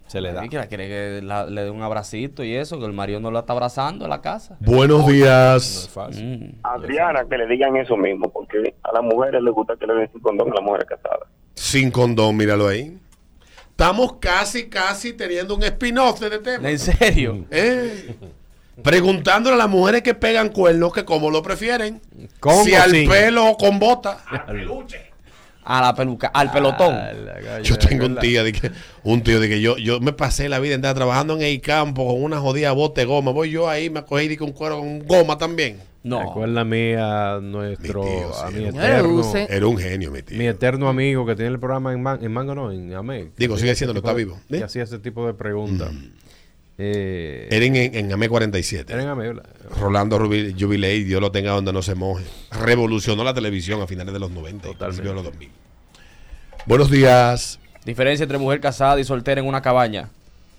[0.08, 0.44] Se le da.
[0.44, 3.18] Y que la quiere que la- le dé un abracito y eso, que el marido
[3.18, 4.56] no la está abrazando en la casa.
[4.60, 5.88] Buenos No es días.
[5.92, 6.54] fácil.
[6.54, 6.58] Mm.
[6.64, 10.12] Adriana, que le digan eso mismo, porque a las mujeres les gusta que le den
[10.12, 11.28] su condón a las mujeres casadas.
[11.54, 12.96] Sin condón, míralo ahí.
[13.76, 16.70] Estamos casi, casi teniendo un spin-off de este tema.
[16.70, 17.44] ¿En serio?
[17.50, 18.16] Eh,
[18.82, 22.00] Preguntándole a las mujeres que pegan cuernos que cómo lo prefieren.
[22.40, 23.06] Con si al sin.
[23.06, 24.24] pelo o con bota.
[25.62, 26.94] A la peluca, al pelotón.
[26.94, 28.70] Ah, Yo tengo un tío de que,
[29.02, 32.06] un tío de que yo, yo me pasé la vida entera trabajando en el campo
[32.06, 33.30] con una jodida bote goma.
[33.30, 35.82] Voy yo ahí, me cogí que un cuero con goma también.
[36.06, 36.20] No.
[36.20, 38.54] Recuérdame a nuestro, Mi tío, a sí.
[38.54, 38.84] mi Señores,
[39.34, 40.38] eterno, Era un genio, mi tío.
[40.38, 43.30] mi eterno amigo que tiene el programa en, Man- en Mango, no, en Amé.
[43.36, 44.38] Digo, sigue siendo, está vivo.
[44.48, 44.62] Que ¿Eh?
[44.62, 45.90] hacía ese tipo de preguntas.
[46.78, 48.92] Eh, Era en, en AME 47.
[48.92, 49.46] era en Amé, ¿verdad?
[49.80, 52.24] Rolando Rubi- Jubilei, Dios lo tenga donde no se moje.
[52.52, 55.02] Revolucionó la televisión a finales de los 90 y Totalmente.
[55.02, 55.50] principios de los 2000.
[56.66, 57.58] Buenos días.
[57.84, 60.10] Diferencia entre mujer casada y soltera en una cabaña.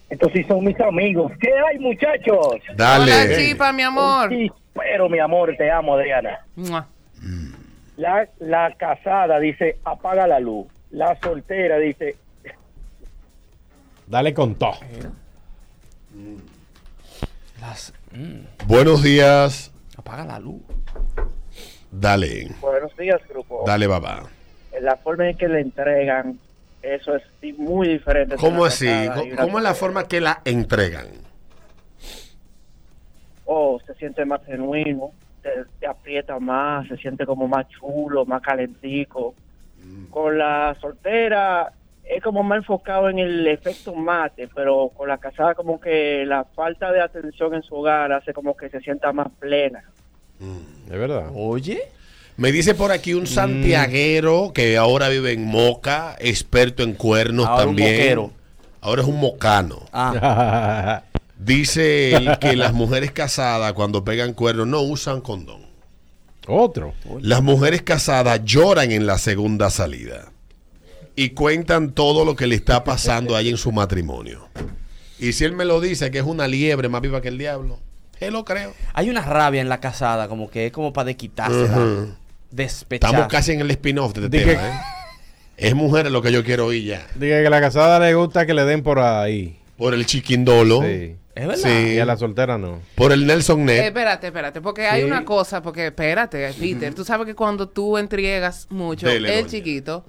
[0.09, 1.31] Estos sí son mis amigos.
[1.39, 2.55] ¿Qué hay, muchachos?
[2.75, 3.11] Dale.
[3.13, 4.29] Hola, chipa, mi amor.
[4.29, 6.39] Sí, pero mi amor, te amo, Adriana.
[6.55, 6.87] Mua.
[7.97, 10.67] La, la casada dice, apaga la luz.
[10.91, 12.15] La soltera dice,
[14.07, 14.77] Dale con todo.
[17.59, 19.71] Las, mm, Buenos días.
[19.97, 20.61] apaga la luz.
[21.91, 22.49] Dale.
[22.61, 23.63] buenos días, grupo.
[23.65, 24.23] Dale, papá.
[24.81, 26.39] La forma en que le entregan
[26.81, 28.35] eso es di- muy diferente.
[28.35, 28.85] ¿Cómo así?
[28.85, 31.07] casada y ¿Cómo es la forma que la entregan?
[33.47, 38.41] O se siente más genuino, te, te aprieta más, se siente como más chulo, más
[38.41, 39.33] calentico.
[40.11, 41.71] Con la soltera
[42.03, 46.43] es como más enfocado en el efecto mate, pero con la casada como que la
[46.43, 49.83] falta de atención en su hogar hace como que se sienta más plena.
[50.39, 51.31] Es verdad.
[51.33, 51.79] Oye.
[52.35, 57.63] Me dice por aquí un santiaguero que ahora vive en Moca, experto en cuernos Ahora
[57.63, 57.93] un también.
[57.95, 58.31] moquero.
[58.79, 59.79] Ahora es un mocano.
[59.91, 61.01] Ah,
[61.39, 65.67] Dice él que las mujeres casadas cuando pegan cuernos no usan condón.
[66.47, 66.93] Otro.
[67.21, 70.31] Las mujeres casadas lloran en la segunda salida
[71.15, 74.47] y cuentan todo lo que le está pasando ahí en su matrimonio.
[75.19, 77.79] Y si él me lo dice que es una liebre más viva que el diablo,
[78.19, 78.73] él lo creo.
[78.93, 81.77] hay una rabia en la casada, como que es como para desquitársela.
[81.77, 82.13] Ujú.
[82.49, 83.09] Despechar.
[83.09, 84.69] Estamos casi en el spin-off de este tema.
[84.69, 84.79] ¿eh?
[85.57, 87.07] Es mujeres lo que yo quiero oír ya.
[87.15, 89.59] Diga que a la casada le gusta que le den por ahí.
[89.75, 90.81] Por el chiquindolo.
[90.81, 91.15] Sí.
[91.37, 91.69] Es verdad.
[91.69, 91.93] Sí.
[91.95, 92.81] Y a la soltera no.
[92.95, 93.85] Por el Nelson Eh, Net.
[93.85, 95.07] espérate, espérate, porque hay Sí.
[95.07, 99.51] una cosa, porque espérate, Peter, tú sabes que cuando tú entregas mucho, Dele, el doña.
[99.51, 100.05] chiquito,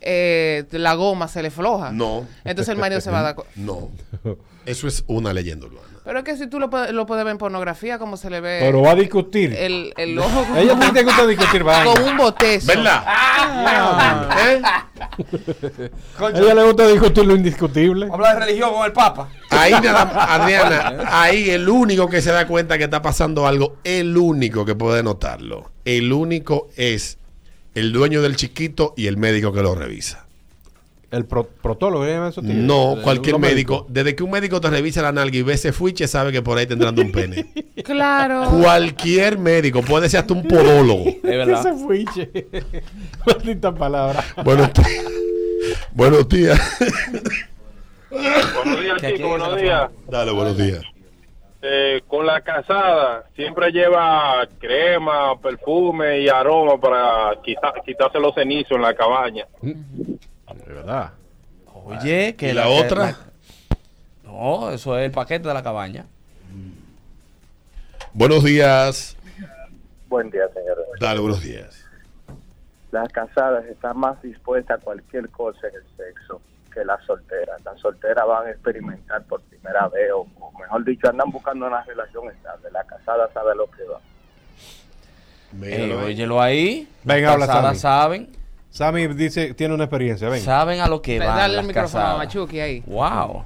[0.00, 1.92] eh, la goma se le floja.
[1.92, 2.26] No.
[2.44, 3.90] Entonces el marido se va a dar No.
[4.66, 5.86] Eso es una leyenda urbana.
[6.06, 8.40] Pero es que si tú lo, puedes- lo puedes ver en pornografía, como se le
[8.40, 9.52] ve Pero va a discutir.
[9.52, 11.92] el, el ojo con, Ella te gusta discutir vaina.
[11.92, 12.68] con un botezo.
[12.68, 13.04] ¿Verdad?
[14.46, 14.62] ¿Eh?
[16.18, 18.08] A ella le gusta discutir lo indiscutible.
[18.12, 19.28] Habla de religión con el Papa.
[19.50, 20.02] Ahí nada,
[20.34, 24.74] Adriana, ahí el único que se da cuenta que está pasando algo, el único que
[24.74, 27.18] puede notarlo, el único es
[27.74, 30.25] el dueño del chiquito y el médico que lo revisa.
[31.16, 32.62] El pro- protólogo, ¿qué llaman esos tigres?
[32.62, 33.86] No, El- cualquier médico.
[33.88, 36.58] Desde que un médico te revisa la nalga y ve ese fuiche, sabe que por
[36.58, 37.46] ahí te entrando un pene.
[37.84, 38.50] Claro.
[38.62, 41.04] Cualquier médico, puede ser hasta un podólogo.
[41.06, 41.60] Es verdad.
[41.60, 42.30] Ese fuiche.
[43.26, 44.24] Maldita palabra.
[44.44, 45.04] Buenos días.
[45.92, 46.58] Buenos días.
[48.10, 49.90] Buenos días, chicos, buenos días.
[50.08, 50.82] Dale, buenos días.
[51.62, 58.72] Eh, con la casada siempre lleva crema, perfume y aroma para quita- quitarse los cenizos
[58.72, 59.46] en la cabaña.
[60.54, 61.12] De verdad.
[61.84, 63.16] Oye, que ¿Y la otra?
[64.24, 66.06] No, eso es el paquete de la cabaña.
[68.12, 69.16] Buenos días.
[70.08, 70.84] Buen día, señores.
[71.00, 71.84] Dale, buenos días.
[72.92, 76.40] Las casadas están más dispuestas a cualquier cosa en el sexo
[76.72, 77.62] que las solteras.
[77.64, 81.82] Las solteras van a experimentar por primera vez, o, o mejor dicho, andan buscando una
[81.82, 82.70] relación estable.
[82.70, 83.98] La casada sabe lo que va.
[83.98, 86.04] Eh, Míralo ahí.
[86.06, 86.88] óyelo ahí.
[87.04, 88.30] Venga, Las casadas saben.
[88.76, 90.42] Sammy dice, tiene una experiencia, ven.
[90.42, 92.18] Saben a lo que van Dale el micrófono a.
[92.18, 92.82] Machuki ahí.
[92.84, 93.44] Wow.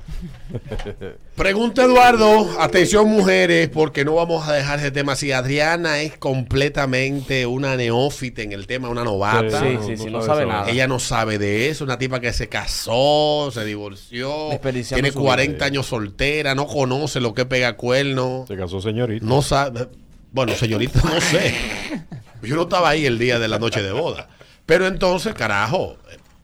[1.36, 5.30] Pregunta Eduardo, atención mujeres, porque no vamos a dejar ese tema así.
[5.30, 9.60] Adriana es completamente una neófita en el tema, una novata.
[9.60, 10.68] Sí, sí, sí, no sabe nada.
[10.68, 14.48] Ella no sabe de eso, una tipa que se casó, se divorció,
[14.88, 15.64] tiene su 40 vida.
[15.64, 19.24] años soltera, no conoce lo que pega cuerno, Se casó señorita.
[19.24, 19.86] no sabe,
[20.32, 21.54] bueno, señorita, no sé.
[22.42, 24.28] Yo no estaba ahí el día de la noche de boda.
[24.70, 25.96] Pero entonces, carajo,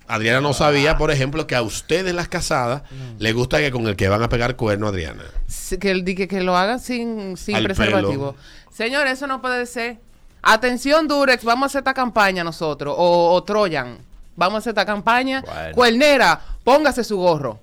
[0.08, 2.82] Adriana no sabía, por ejemplo, que a ustedes las casadas
[3.20, 5.22] les gusta que con el que van a pegar cuerno, Adriana.
[5.46, 8.34] Sí, Que, el- di- que, que lo hagan sin, sin Al preservativo.
[8.72, 9.98] Señor, eso no puede ser.
[10.42, 12.96] Atención, Durex, vamos a hacer esta campaña nosotros.
[12.98, 13.98] O, o Troyan,
[14.34, 15.42] vamos a hacer esta campaña.
[15.42, 15.74] Bueno.
[15.76, 17.60] Cuernera, póngase su gorro.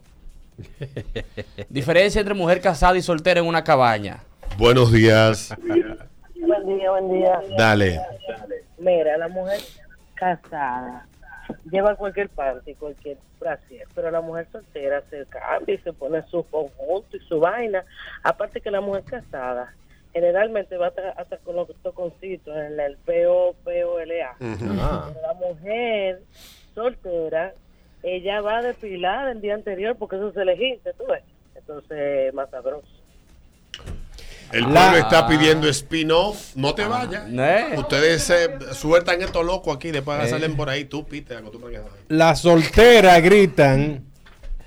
[1.70, 4.24] Diferencia entre mujer casada y soltera en una cabaña.
[4.58, 5.54] Buenos días.
[5.68, 7.40] Buen día, buen día.
[7.58, 8.00] Dale.
[8.78, 9.60] Mira, la mujer
[10.24, 11.06] casada
[11.70, 16.44] lleva cualquier panty, cualquier brasier, pero la mujer soltera se cambia y se pone su
[16.44, 17.84] conjunto y su vaina.
[18.24, 19.74] Aparte que la mujer casada
[20.14, 24.36] generalmente va hasta, hasta con los toconcitos en el PO, POLA.
[24.40, 25.10] Ah.
[25.10, 26.22] Pero la mujer
[26.74, 27.54] soltera,
[28.04, 31.24] ella va depilada el día anterior porque eso se elegiste, tú ves.
[31.56, 33.03] Entonces, más sabroso.
[34.52, 36.56] El La- pueblo está pidiendo spin-off.
[36.56, 37.24] No te vayas.
[37.28, 37.74] ¿Eh?
[37.78, 39.92] Ustedes se sueltan estos locos aquí.
[39.92, 40.30] Después Eh.
[40.30, 40.86] salen por ahí.
[40.86, 44.04] Tú, a- Las solteras gritan,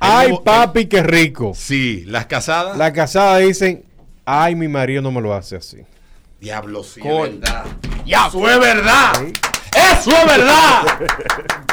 [0.01, 1.53] ay nuevo- papi, qué rico.
[1.55, 2.77] Sí, las casadas.
[2.77, 3.85] Las casadas dicen,
[4.25, 5.79] ay mi marido no me lo hace así.
[6.41, 7.65] Diablo, sí, es verdad.
[8.05, 9.13] ¡Eso es verdad!
[9.73, 10.83] ¡Eso es verdad!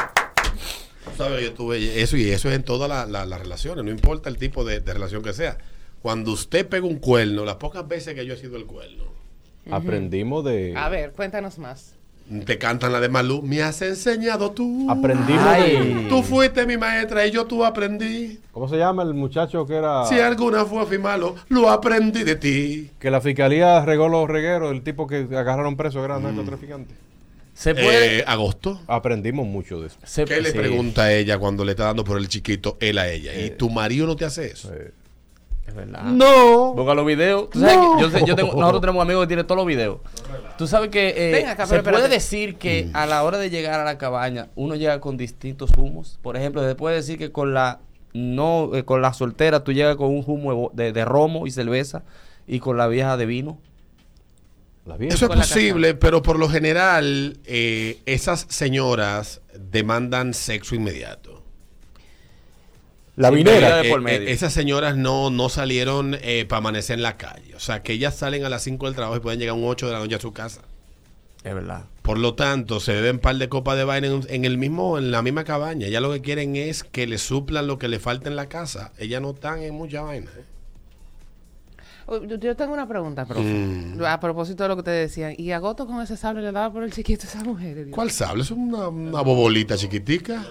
[1.16, 3.84] Sabes, yo tuve eso y eso es en todas la- la- las relaciones.
[3.84, 5.58] No importa el tipo de, de relación que sea.
[6.04, 9.04] Cuando usted pega un cuerno, las pocas veces que yo he sido el cuerno,
[9.70, 10.74] Aprendimos de...
[10.76, 11.94] A ver, cuéntanos más.
[12.44, 13.40] te cantan la de Malú.
[13.40, 14.86] Me has enseñado tú.
[14.90, 16.02] Aprendimos Ay.
[16.02, 16.08] de...
[16.10, 18.38] Tú fuiste mi maestra y yo tú aprendí.
[18.52, 20.04] ¿Cómo se llama el muchacho que era...
[20.04, 22.90] Si alguna fue fui malo, lo aprendí de ti.
[22.98, 26.94] Que la fiscalía regó los regueros, el tipo que agarraron preso era narcotraficante.
[27.54, 28.18] Se puede.
[28.18, 28.82] Eh, agosto.
[28.86, 29.96] Aprendimos mucho de eso.
[30.04, 32.98] se- ¿Qué le sí, pregunta a ella cuando le está dando por el chiquito él
[32.98, 33.32] a ella?
[33.34, 34.70] ¿Y tu marido no te hace eso?
[35.66, 36.02] Es verdad.
[36.04, 36.74] No.
[36.74, 37.48] Busca los videos.
[37.50, 39.66] Tú sabes que yo, sé- yo tengo, nosotros tenemos un amigo que tiene todos los
[39.66, 39.98] videos.
[40.58, 43.48] Tú sabes que eh, Ven acá, se pero puede decir que a la hora de
[43.50, 46.18] llegar a la cabaña uno llega con distintos humos.
[46.22, 47.80] Por ejemplo, se puede decir que con la
[48.12, 51.46] no eh, con la soltera tú llegas con un humo de bo- de, de romo
[51.46, 52.04] y cerveza
[52.46, 53.58] y con la vieja de vino.
[54.86, 55.14] La vieja.
[55.14, 61.23] Eso es posible, pero por lo general eh, esas señoras demandan sexo inmediato.
[63.16, 63.82] La vinera.
[63.82, 66.16] de Eh, eh, esas señoras no, no salieron
[66.48, 67.54] para amanecer en la calle.
[67.54, 69.64] O sea, que ellas salen a las 5 del trabajo y pueden llegar a un
[69.64, 70.62] 8 de la noche a su casa.
[71.44, 71.84] Es verdad.
[72.00, 74.96] Por lo tanto, se beben un par de copas de vaina en, en el mismo,
[74.96, 75.88] en la misma cabaña.
[75.88, 78.92] Ya lo que quieren es que le suplan lo que le falta en la casa.
[78.98, 80.30] Ellas no están en mucha vaina.
[80.38, 80.44] ¿eh?
[82.06, 83.42] Oh, Yo yo tengo una pregunta, profe.
[83.42, 84.02] Mm.
[84.04, 85.34] A propósito de lo que te decían.
[85.36, 87.76] ¿Y Agosto con ese sable le daba por el chiquito a esa mujer?
[87.76, 87.88] Dios?
[87.90, 88.42] ¿Cuál sable?
[88.42, 90.44] Es una, una bobolita chiquitica.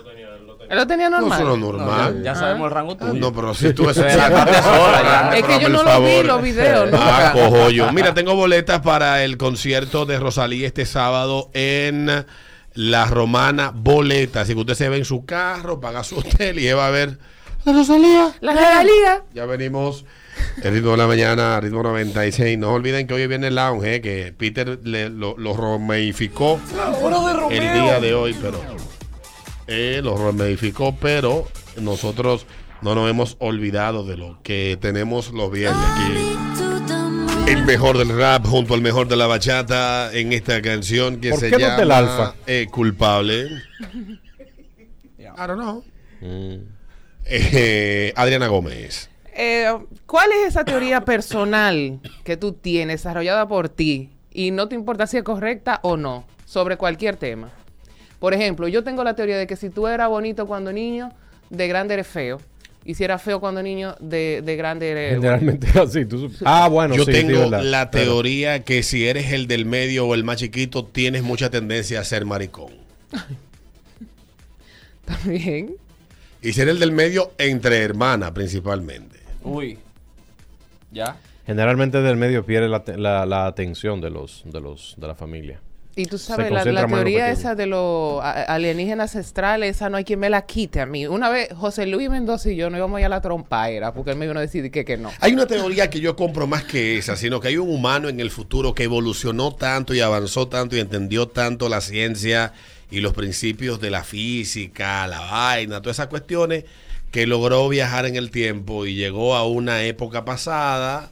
[0.70, 1.40] Él lo tenía No, normal.
[1.40, 2.24] eso no es normal.
[2.24, 2.36] Ya Ah.
[2.36, 3.14] sabemos el rango tuyo.
[3.14, 5.38] No, pero si tú eso sola ya.
[5.38, 7.92] Es que yo no lo vi, los videos, Ah, cojo yo.
[7.92, 12.26] Mira, tengo boletas para el concierto de Rosalía este sábado en
[12.74, 14.42] La Romana Boleta.
[14.42, 17.18] Así que usted se ve en su carro, paga su hotel y va a ver
[17.66, 18.32] la Rosalía.
[18.42, 19.24] La regalía.
[19.34, 20.06] Ya venimos.
[20.64, 22.58] El ritmo de la mañana, ritmo 96.
[22.58, 26.60] No olviden que hoy viene el lounge, eh, que Peter le- lo, lo romeificó
[27.52, 28.60] el día de hoy, pero
[29.68, 31.48] eh, lo romeificó, pero
[31.80, 32.46] nosotros
[32.82, 37.52] no nos hemos olvidado de lo que tenemos los viernes aquí.
[37.52, 41.40] El mejor del rap junto al mejor de la bachata en esta canción que ¿Por
[41.40, 42.36] se qué no llama Alfa?
[42.48, 43.48] eh, Culpable.
[45.20, 45.84] I don't know.
[46.22, 46.64] Mm.
[47.26, 49.10] Eh, Adriana Gómez.
[49.36, 49.68] Eh,
[50.06, 55.08] ¿Cuál es esa teoría personal que tú tienes desarrollada por ti y no te importa
[55.08, 57.50] si es correcta o no sobre cualquier tema?
[58.24, 61.12] Por ejemplo, yo tengo la teoría de que si tú eras bonito cuando niño,
[61.50, 62.40] de grande eres feo.
[62.86, 65.16] Y si eras feo cuando niño, de, de grande eres...
[65.16, 66.06] Generalmente es así.
[66.06, 70.16] tú ah, bueno, Yo sí, tengo la teoría que si eres el del medio o
[70.16, 72.72] el más chiquito, tienes mucha tendencia a ser maricón.
[75.06, 75.76] También.
[76.42, 79.20] Y ser el del medio entre hermanas principalmente.
[79.44, 79.80] Uy.
[80.94, 81.18] Ya.
[81.46, 85.16] Generalmente del medio pierde la, te- la- la atención de los, de los de la
[85.16, 85.60] familia.
[85.96, 90.20] Y tú sabes, la, la teoría esa de los alienígenas ancestrales, esa no hay quien
[90.20, 91.06] me la quite a mí.
[91.06, 94.12] Una vez José Luis Mendoza y yo no íbamos a ir a la trompaera porque
[94.12, 95.12] él me vino a decir que, que no.
[95.20, 98.20] Hay una teoría que yo compro más que esa, sino que hay un humano en
[98.20, 102.54] el futuro que evolucionó tanto y avanzó tanto y entendió tanto la ciencia
[102.90, 106.66] y los principios de la física, la vaina, todas esas cuestiones,
[107.12, 111.12] que logró viajar en el tiempo y llegó a una época pasada,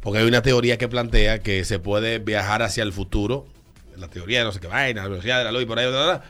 [0.00, 3.46] porque hay una teoría que plantea que se puede viajar hacia el futuro,
[3.96, 5.86] la teoría de no sé qué vaina, la velocidad de la luz y por ahí,
[5.88, 6.24] bla, bla, bla,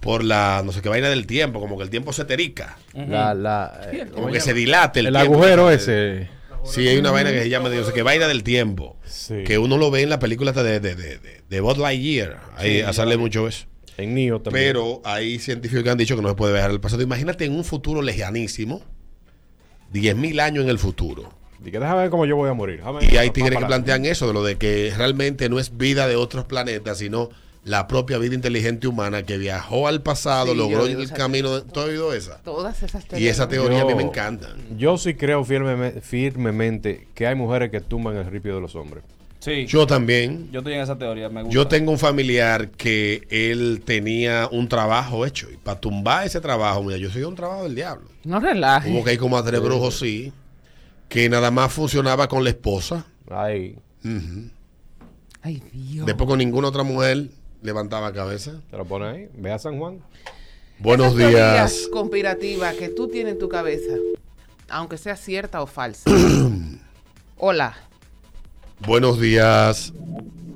[0.00, 3.34] por la no sé qué vaina del tiempo, como que el tiempo se terica, La,
[3.34, 5.34] la, eh, como que se dilate el, el tiempo.
[5.34, 6.28] agujero ese.
[6.64, 8.96] Sí, hay una vaina que se llama, no sé qué vaina del tiempo.
[9.06, 9.44] Sí.
[9.44, 11.18] Que uno lo ve en la película de, de, de,
[11.48, 12.40] de, Lightyear.
[12.56, 13.66] Ahí sale mucho eso.
[13.96, 14.66] En Neo también.
[14.66, 17.02] Pero hay científicos que han dicho que no se puede viajar al pasado.
[17.02, 18.82] Imagínate en un futuro lejanísimo,
[19.92, 21.37] 10.000 años en el futuro.
[21.64, 22.78] Y que déjame ver cómo yo voy a morir.
[22.78, 26.06] Déjame- Y hay tigres que plantean eso, de lo de que realmente no es vida
[26.06, 27.30] de otros planetas, sino
[27.64, 31.56] la propia vida inteligente humana que viajó al pasado, Sí, logró el esa camino.
[31.56, 32.38] De, ¿Tú has oído esa?
[32.42, 33.32] Todas esas Y teorías.
[33.32, 33.48] esa ¿no?
[33.50, 34.54] teoría a mí me encanta.
[34.76, 39.04] Yo sí creo firmeme- firmemente que hay mujeres que tumban el ripio de los hombres.
[39.40, 39.66] Sí.
[39.66, 40.48] Yo también.
[40.50, 41.54] Yo estoy en esa teoría, me gusta.
[41.54, 45.48] Yo tengo un familiar que él tenía un trabajo hecho.
[45.52, 48.08] Y para tumbar ese trabajo, mira, yo soy un trabajo del diablo.
[48.24, 48.92] No relajes.
[48.92, 50.32] Hubo que ir como a tres brujos, sí.
[51.08, 53.06] Que nada más funcionaba con la esposa.
[53.30, 53.78] Ay.
[55.42, 56.06] Ay, Dios.
[56.06, 57.30] Después con ninguna otra mujer
[57.62, 58.60] levantaba cabeza.
[58.70, 59.28] te lo pone ahí.
[59.34, 60.00] Ve a San Juan.
[60.78, 61.88] Buenos Esas días.
[61.92, 63.94] conspirativas que tú tienes en tu cabeza,
[64.68, 66.08] aunque sea cierta o falsa.
[67.36, 67.74] Hola.
[68.86, 69.92] Buenos días.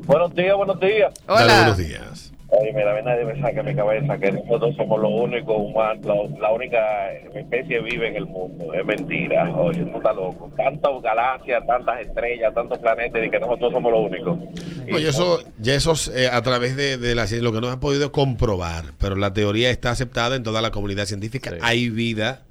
[0.06, 1.12] Buenos días, buenos días.
[1.26, 1.56] Dale Hola.
[1.58, 2.31] buenos días.
[2.54, 6.38] Oye, mira, nadie me saca de mi cabeza que nosotros somos los únicos humanos, la,
[6.38, 8.74] la única especie viva en el mundo.
[8.74, 9.50] Es mentira.
[9.56, 10.50] Oye, no está loco.
[10.54, 14.38] Tantas galaxias, tantas estrellas, tantos planetas y que nosotros somos los únicos.
[14.86, 17.62] No, y eso, ya eso es, eh, a través de, de la ciencia, lo que
[17.62, 21.50] no se ha podido comprobar, pero la teoría está aceptada en toda la comunidad científica.
[21.50, 21.56] Sí.
[21.62, 22.42] Hay vida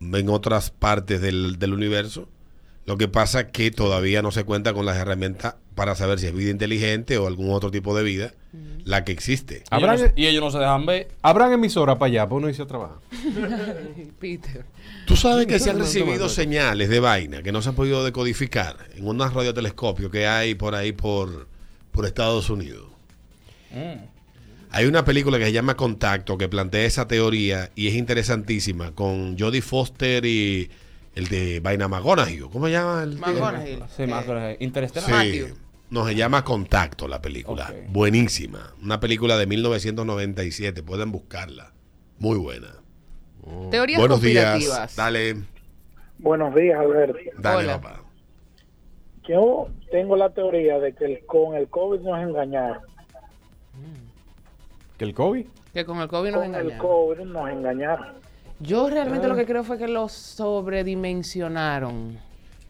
[0.00, 2.28] en otras partes del, del universo.
[2.90, 6.34] Lo que pasa que todavía no se cuenta con las herramientas para saber si es
[6.34, 8.34] vida inteligente o algún otro tipo de vida
[8.82, 9.62] la que existe.
[9.70, 11.06] Y ellos, no, y ellos no se dejan ver.
[11.22, 12.96] Habrán emisoras para allá, para uno irse a trabajar.
[14.18, 14.64] Peter.
[15.06, 18.76] Tú sabes que se han recibido señales de vaina que no se han podido decodificar
[18.96, 21.46] en unos radiotelescopios que hay por ahí por,
[21.92, 22.88] por Estados Unidos.
[24.72, 29.38] Hay una película que se llama Contacto que plantea esa teoría y es interesantísima con
[29.38, 30.70] Jodie Foster y
[31.14, 32.38] el de Vaina McGonaghy.
[32.40, 33.02] ¿Cómo se llama?
[33.02, 33.78] El McGonaghy.
[33.96, 35.22] Sí, Eh, Interestelar.
[35.24, 35.44] Sí.
[35.90, 37.72] No, se llama Contacto la película.
[37.88, 38.74] Buenísima.
[38.82, 40.82] Una película de 1997.
[40.84, 41.72] Pueden buscarla.
[42.18, 42.68] Muy buena.
[43.70, 44.94] Teorías Buenos días.
[44.94, 45.36] Dale,
[46.18, 47.18] Buenos días, Alberto.
[47.38, 47.80] dale, Hola.
[47.80, 48.02] papá.
[49.26, 52.78] Yo tengo la teoría de que el- con el COVID nos engañaron.
[54.98, 55.46] ¿Que el COVID?
[55.72, 56.78] Que con el COVID nos Con el engañaron.
[56.86, 58.06] COVID nos engañaron.
[58.60, 62.18] Yo realmente lo que creo fue que lo sobredimensionaron.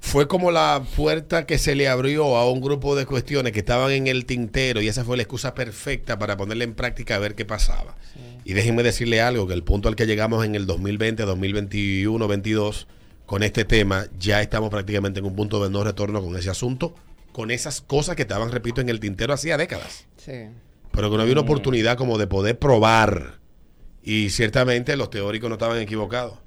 [0.00, 3.90] Fue como la puerta que se le abrió a un grupo de cuestiones que estaban
[3.90, 7.34] en el tintero y esa fue la excusa perfecta para ponerla en práctica a ver
[7.34, 7.96] qué pasaba.
[8.44, 12.86] Y déjenme decirle algo, que el punto al que llegamos en el 2020, 2021, 22,
[13.26, 16.94] con este tema, ya estamos prácticamente en un punto de no retorno con ese asunto,
[17.32, 20.06] con esas cosas que estaban, repito, en el tintero hacía décadas.
[20.16, 20.46] Sí.
[20.92, 23.39] Pero que no había una oportunidad como de poder probar.
[24.02, 26.38] Y ciertamente los teóricos no estaban equivocados.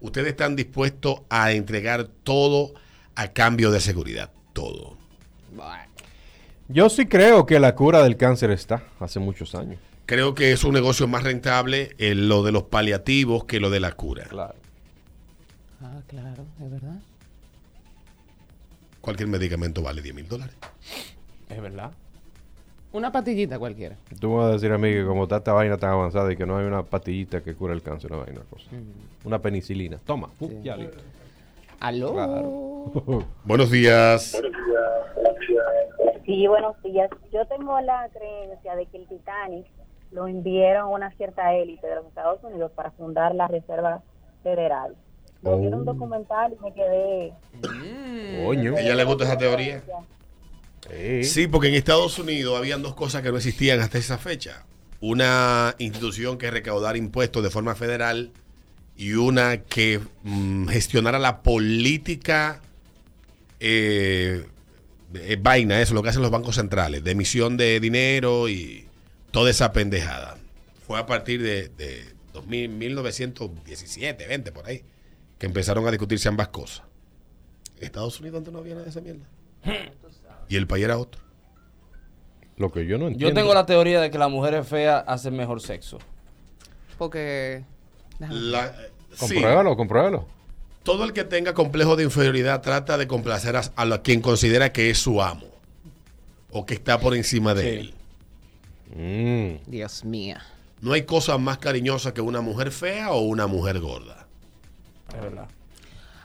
[0.00, 2.74] Ustedes están dispuestos a entregar todo
[3.14, 4.30] a cambio de seguridad.
[4.52, 4.96] Todo.
[6.68, 9.78] Yo sí creo que la cura del cáncer está hace muchos años.
[10.06, 13.80] Creo que es un negocio más rentable eh, lo de los paliativos que lo de
[13.80, 14.24] la cura.
[14.24, 14.54] Claro.
[15.80, 17.00] Ah, claro, es verdad.
[19.00, 20.54] Cualquier medicamento vale 10 mil dólares.
[21.48, 21.92] Es verdad.
[22.92, 23.96] Una patillita cualquiera.
[24.20, 26.36] Tú me vas a decir a mí que como está esta vaina tan avanzada y
[26.36, 28.68] que no hay una pastillita que cura el cáncer, una vaina, cosa.
[29.24, 29.98] Una penicilina.
[30.04, 30.28] Toma.
[30.40, 30.98] Uh, ya listo.
[31.80, 32.12] ¿Aló?
[32.12, 33.24] Claro.
[33.44, 34.40] Buenos días.
[36.26, 37.10] Sí, buenos días.
[37.32, 39.66] Yo tengo la creencia de que el Titanic
[40.12, 44.02] lo enviaron a una cierta élite de los Estados Unidos para fundar la Reserva
[44.42, 44.94] Federal.
[45.42, 47.32] Lo vi en un documental y me quedé...
[48.44, 48.76] Coño.
[48.76, 49.82] ¿A ella le gusta esa teoría?
[50.90, 51.24] Sí.
[51.24, 54.64] Sí, porque en Estados Unidos habían dos cosas que no existían hasta esa fecha.
[55.00, 58.32] Una institución que recaudara impuestos de forma federal
[58.96, 62.60] y una que mm, gestionara la política
[63.60, 64.44] eh,
[65.14, 68.86] eh, vaina, eso, lo que hacen los bancos centrales, de emisión de dinero y
[69.30, 70.36] toda esa pendejada.
[70.86, 74.82] Fue a partir de, de 2000, 1917, 20 por ahí,
[75.38, 76.82] que empezaron a discutirse ambas cosas.
[77.80, 79.26] Estados Unidos antes no había nada de esa mierda.
[80.48, 81.20] Y el país era otro.
[82.56, 83.40] Lo que yo no Yo entiendo.
[83.40, 85.98] tengo la teoría de que las mujeres feas hacen mejor sexo.
[86.98, 87.64] Porque.
[88.18, 88.72] La-
[89.12, 89.18] sí.
[89.18, 90.26] Compruébalo, compruébalo.
[90.82, 94.72] Todo el que tenga complejo de inferioridad trata de complacer a, a la- quien considera
[94.72, 95.46] que es su amo
[96.50, 97.68] o que está por encima de Sí.
[98.94, 99.58] él.
[99.64, 99.70] Mm.
[99.70, 100.36] Dios mío.
[100.80, 104.26] No hay cosa más cariñosa que una mujer fea o una mujer gorda.
[105.14, 105.48] Es verdad.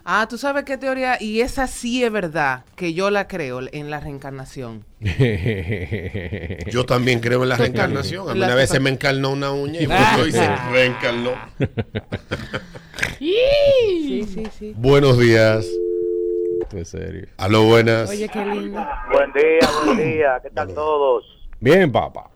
[0.10, 3.90] Ah, tú sabes qué teoría, y esa sí es verdad, que yo la creo en
[3.90, 4.86] la reencarnación.
[6.72, 8.30] Yo también creo en la reencarnación.
[8.30, 9.84] A mí una vez se me encarnó una uña y
[10.30, 11.32] y se reencarnó.
[13.20, 14.74] Sí, sí, sí.
[14.78, 15.68] Buenos días.
[16.74, 17.28] Es serio.
[17.38, 18.10] Aló, buenas.
[18.10, 18.88] Oye, qué lindo.
[19.12, 20.40] Buen día, buen día.
[20.42, 21.26] ¿Qué tal todos?
[21.60, 22.30] Bien, papá.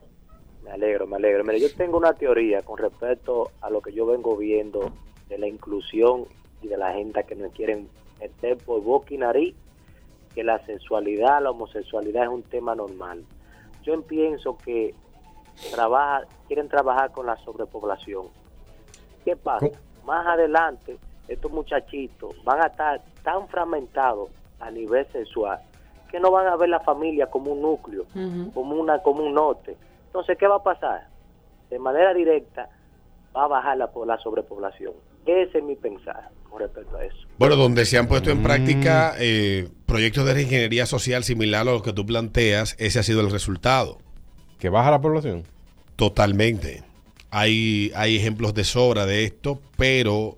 [0.64, 1.46] Me alegro, me alegro.
[1.46, 4.94] Mire, yo tengo una teoría con respecto a lo que yo vengo viendo
[5.30, 6.26] de la inclusión
[6.62, 7.90] y de la agenda que nos quieren
[8.20, 9.56] meter por boca y nariz,
[10.36, 13.24] que la sexualidad, la homosexualidad es un tema normal.
[13.84, 14.94] Yo pienso que
[15.74, 18.28] trabaja, quieren trabajar con la sobrepoblación.
[19.26, 19.68] ¿Qué pasa?
[20.06, 20.98] Más adelante,
[21.28, 25.60] estos muchachitos van a estar tan fragmentados a nivel sexual
[26.10, 28.06] que no van a ver la familia como un núcleo
[28.54, 29.76] como una como un norte.
[30.08, 31.08] Entonces, ¿qué va a pasar?
[31.70, 32.70] De manera directa
[33.36, 34.94] va a bajar la, po- la sobrepoblación.
[35.26, 37.16] Ese es mi pensar con respecto a eso.
[37.38, 38.44] Bueno, donde se han puesto en Mm.
[38.44, 43.22] práctica eh, proyectos de ingeniería social similar a los que tú planteas, ese ha sido
[43.22, 44.00] el resultado.
[44.60, 45.44] ¿Que baja la población?
[45.96, 46.84] Totalmente.
[47.30, 50.38] Hay, hay ejemplos de sobra de esto, pero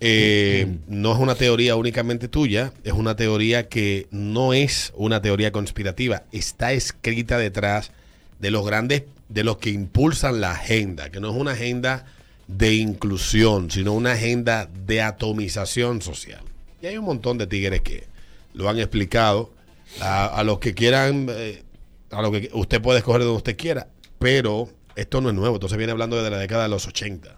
[0.00, 5.50] eh, no es una teoría únicamente tuya, es una teoría que no es una teoría
[5.50, 7.90] conspirativa, está escrita detrás
[8.38, 12.04] de los grandes, de los que impulsan la agenda, que no es una agenda
[12.46, 16.42] de inclusión, sino una agenda de atomización social.
[16.82, 18.04] Y hay un montón de tigres que
[18.52, 19.52] lo han explicado.
[20.00, 21.62] A, a los que quieran, eh,
[22.10, 23.86] a lo que usted puede escoger donde usted quiera,
[24.18, 27.36] pero esto no es nuevo, entonces viene hablando desde la década de los 80.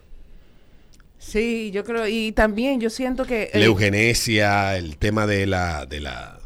[1.19, 3.51] Sí, yo creo, y también yo siento que...
[3.53, 6.39] La eh, eugenesia, el tema de la, de la,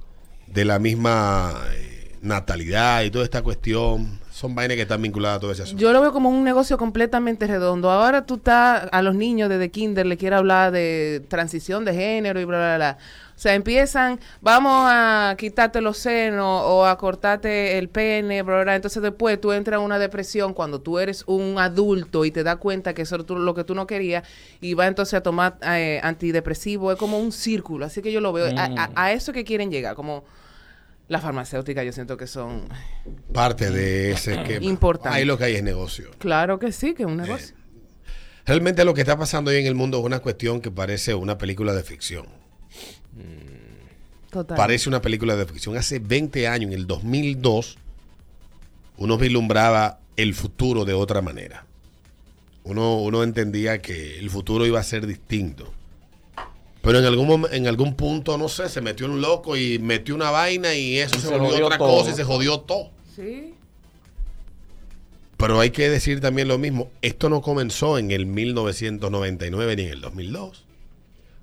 [0.46, 5.41] de la misma eh, natalidad y toda esta cuestión Son vainas que están vinculadas a
[5.41, 5.82] todo ese asunto.
[5.82, 7.91] Yo lo veo como un negocio completamente redondo.
[7.91, 12.41] Ahora tú estás a los niños desde kinder le quieres hablar de transición de género
[12.41, 12.99] y bla, bla, bla.
[13.36, 18.76] O sea, empiezan, vamos a quitarte los senos o a cortarte el pene, bla, bla.
[18.76, 22.57] Entonces después tú entras en una depresión cuando tú eres un adulto y te das
[22.57, 24.26] cuenta que eso es lo que tú no querías
[24.62, 26.93] y vas entonces a tomar eh, antidepresivo.
[26.93, 27.84] Es como un círculo.
[27.84, 28.47] Así que yo lo veo.
[28.59, 30.24] A, a- a eso que quieren llegar, como
[31.11, 32.68] las farmacéuticas yo siento que son...
[33.32, 34.64] Parte de ese esquema.
[34.64, 35.18] Importante.
[35.18, 36.08] Ahí lo que hay es negocio.
[36.18, 37.56] Claro que sí, que es un negocio.
[38.46, 41.36] Realmente lo que está pasando hoy en el mundo es una cuestión que parece una
[41.36, 42.26] película de ficción.
[44.30, 44.56] Total.
[44.56, 45.76] Parece una película de ficción.
[45.76, 47.76] Hace 20 años, en el 2002,
[48.98, 51.66] uno vislumbraba el futuro de otra manera.
[52.62, 55.74] Uno, uno entendía que el futuro iba a ser distinto.
[56.83, 60.31] Pero en algún, en algún punto, no sé, se metió un loco y metió una
[60.31, 61.99] vaina y eso Y se, se volvió jodió otra todo.
[61.99, 62.91] cosa y se jodió todo.
[63.14, 63.55] Sí.
[65.37, 66.91] Pero hay que decir también lo mismo.
[67.03, 70.64] Esto no comenzó en el 1999 ni en el 2002.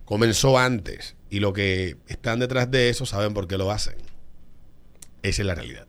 [0.06, 1.16] Comenzó antes.
[1.30, 3.96] Y lo que están detrás de eso saben por qué lo hacen.
[5.24, 5.86] Esa es la realidad.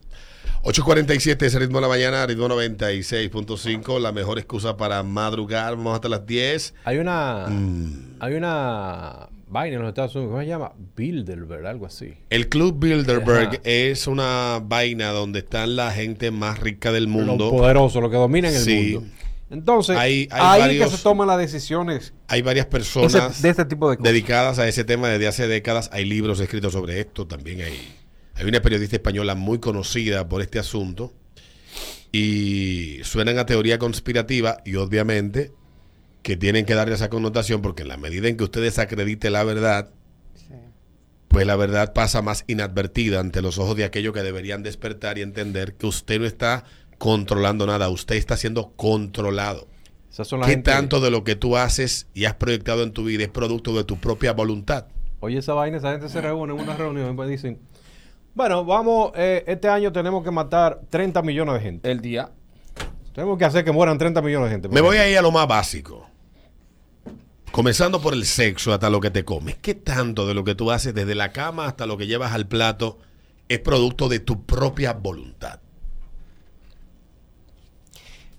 [0.64, 4.00] 8.47 es el ritmo de la mañana, ritmo 96.5.
[4.00, 5.76] La mejor excusa para madrugar.
[5.76, 6.74] Vamos hasta las 10.
[6.84, 7.46] Hay una.
[7.48, 8.16] Mm.
[8.20, 10.30] Hay una vaina en los Estados Unidos.
[10.32, 10.72] ¿Cómo se llama?
[10.96, 12.14] Bilderberg, algo así.
[12.30, 13.60] El Club Bilderberg Ajá.
[13.64, 17.50] es una vaina donde están la gente más rica del Los mundo.
[17.50, 18.92] poderosos, los que dominan el Sí.
[18.94, 19.10] mundo.
[19.50, 23.48] Entonces, Hay- hay ahí varios- que se toman las decisiones Hay varias personas ese- de
[23.48, 24.12] este tipo de cosas.
[24.12, 25.88] dedicadas a ese tema desde hace décadas.
[25.92, 27.26] Hay libros escritos sobre esto.
[27.26, 27.72] También hay,
[28.34, 31.14] hay una periodista española muy conocida por este asunto.
[32.12, 35.52] Y suenan a teoría conspirativa y obviamente
[36.28, 39.44] que tienen que darle esa connotación porque en la medida en que usted desacredite la
[39.44, 39.88] verdad,
[41.28, 45.22] pues la verdad pasa más inadvertida ante los ojos de aquellos que deberían despertar y
[45.22, 46.64] entender que usted no está
[46.98, 49.68] controlando nada, usted está siendo controlado.
[50.12, 52.92] Esas son la ¿Qué gente- tanto de lo que tú haces y has proyectado en
[52.92, 54.84] tu vida es producto de tu propia voluntad?
[55.20, 57.58] Oye, esa vaina, esa gente se reúne en una reunión y dicen,
[58.34, 61.90] bueno, vamos, eh, este año tenemos que matar 30 millones de gente.
[61.90, 62.32] El día.
[63.14, 64.68] Tenemos que hacer que mueran 30 millones de gente.
[64.68, 66.06] Me voy a ir a lo más básico.
[67.58, 69.56] Comenzando por el sexo hasta lo que te comes.
[69.60, 72.46] ¿Qué tanto de lo que tú haces desde la cama hasta lo que llevas al
[72.46, 73.00] plato
[73.48, 75.58] es producto de tu propia voluntad?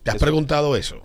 [0.04, 1.02] ¿Te has preguntado eso?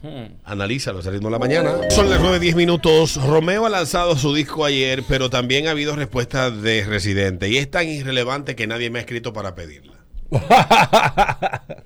[0.00, 0.36] Hmm.
[0.44, 1.90] Analízalo, es el ritmo de la mañana.
[1.90, 3.16] Son las 9.10 minutos.
[3.16, 7.48] Romeo ha lanzado su disco ayer, pero también ha habido respuestas de Residente.
[7.48, 9.94] Y es tan irrelevante que nadie me ha escrito para pedirla.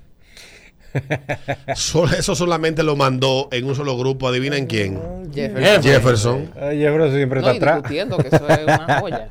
[1.67, 4.27] Eso solamente lo mandó en un solo grupo.
[4.27, 4.99] ¿Adivinen quién?
[5.33, 5.83] Jefferson.
[5.83, 6.51] Jefferson.
[6.53, 7.75] Jefferson siempre No, está y atrás.
[7.77, 9.29] discutiendo que eso es una joya.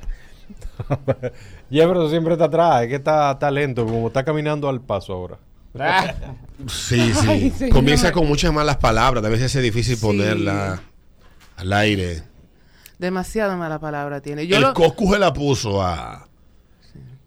[1.70, 2.82] Jefferson siempre está atrás.
[2.82, 5.38] Es que está, está lento, como está caminando al paso ahora.
[6.68, 7.26] Sí, sí.
[7.28, 7.74] Ay, señor.
[7.74, 9.24] Comienza con muchas malas palabras.
[9.24, 10.02] A veces es difícil Sí.
[10.04, 10.80] ponerla
[11.56, 12.22] al aire.
[12.98, 14.46] Demasiada mala palabra tiene.
[14.46, 16.27] Yo el lo, Coscu se la puso a.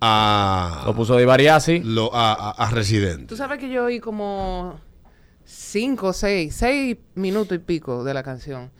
[0.02, 0.84] A.
[0.86, 1.80] Lo puso de Variasi.
[1.80, 3.28] lo- a, a- a Residente.
[3.28, 4.80] Tú sabes que yo oí como
[5.46, 8.72] cinco, seis, seis minutos y pico de la canción.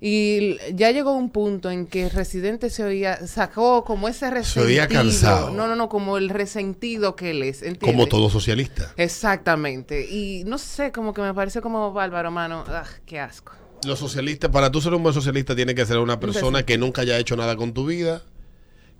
[0.00, 4.66] Y ya llegó un punto en que Residente se oía, sacó como ese resentido.
[4.66, 5.50] oía cansado.
[5.50, 7.62] No, no, no, como el resentido que él es.
[7.62, 7.90] ¿entiendes?
[7.90, 8.92] Como todo socialista.
[8.98, 10.06] Exactamente.
[10.10, 12.64] Y no sé, como que me parece como bárbaro, mano.
[12.68, 13.52] Ah, qué asco.
[13.86, 17.02] Los socialistas, para tú ser un buen socialista, tiene que ser una persona que nunca
[17.02, 18.22] haya hecho nada con tu vida,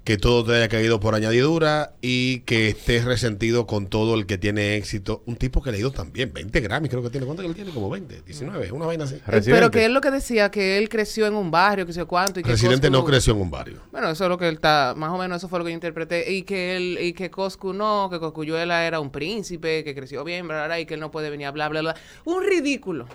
[0.05, 4.37] que todo te haya caído por añadidura y que estés resentido con todo el que
[4.37, 5.23] tiene éxito.
[5.25, 7.25] Un tipo que le ha ido también, 20 Grammys creo que tiene.
[7.25, 7.71] ¿Cuánto que él tiene?
[7.71, 9.15] Como 20, 19, una vaina así.
[9.27, 9.51] Residente.
[9.53, 12.39] Pero que él lo que decía, que él creció en un barrio, que sé cuánto.
[12.39, 13.79] Y que Residente no Coscu- creció en un barrio.
[13.93, 15.75] Bueno, eso es lo que él está, más o menos eso fue lo que yo
[15.75, 16.31] interpreté.
[16.33, 20.47] Y que él, y que Coscu no, que Coscuyuela era un príncipe, que creció bien,
[20.47, 21.97] bla, bla, bla, y que él no puede venir a bla, bla, bla.
[22.27, 23.07] Un ridículo.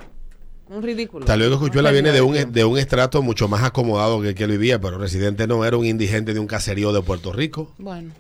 [0.70, 1.26] Un ridículo.
[1.26, 2.52] Tal vez Cosculluela viene de un, Genio.
[2.52, 5.76] de un estrato mucho más acomodado que el que él vivía, pero Residente no era
[5.78, 8.12] un indigente de un caserío de Puerto Rico, Bueno,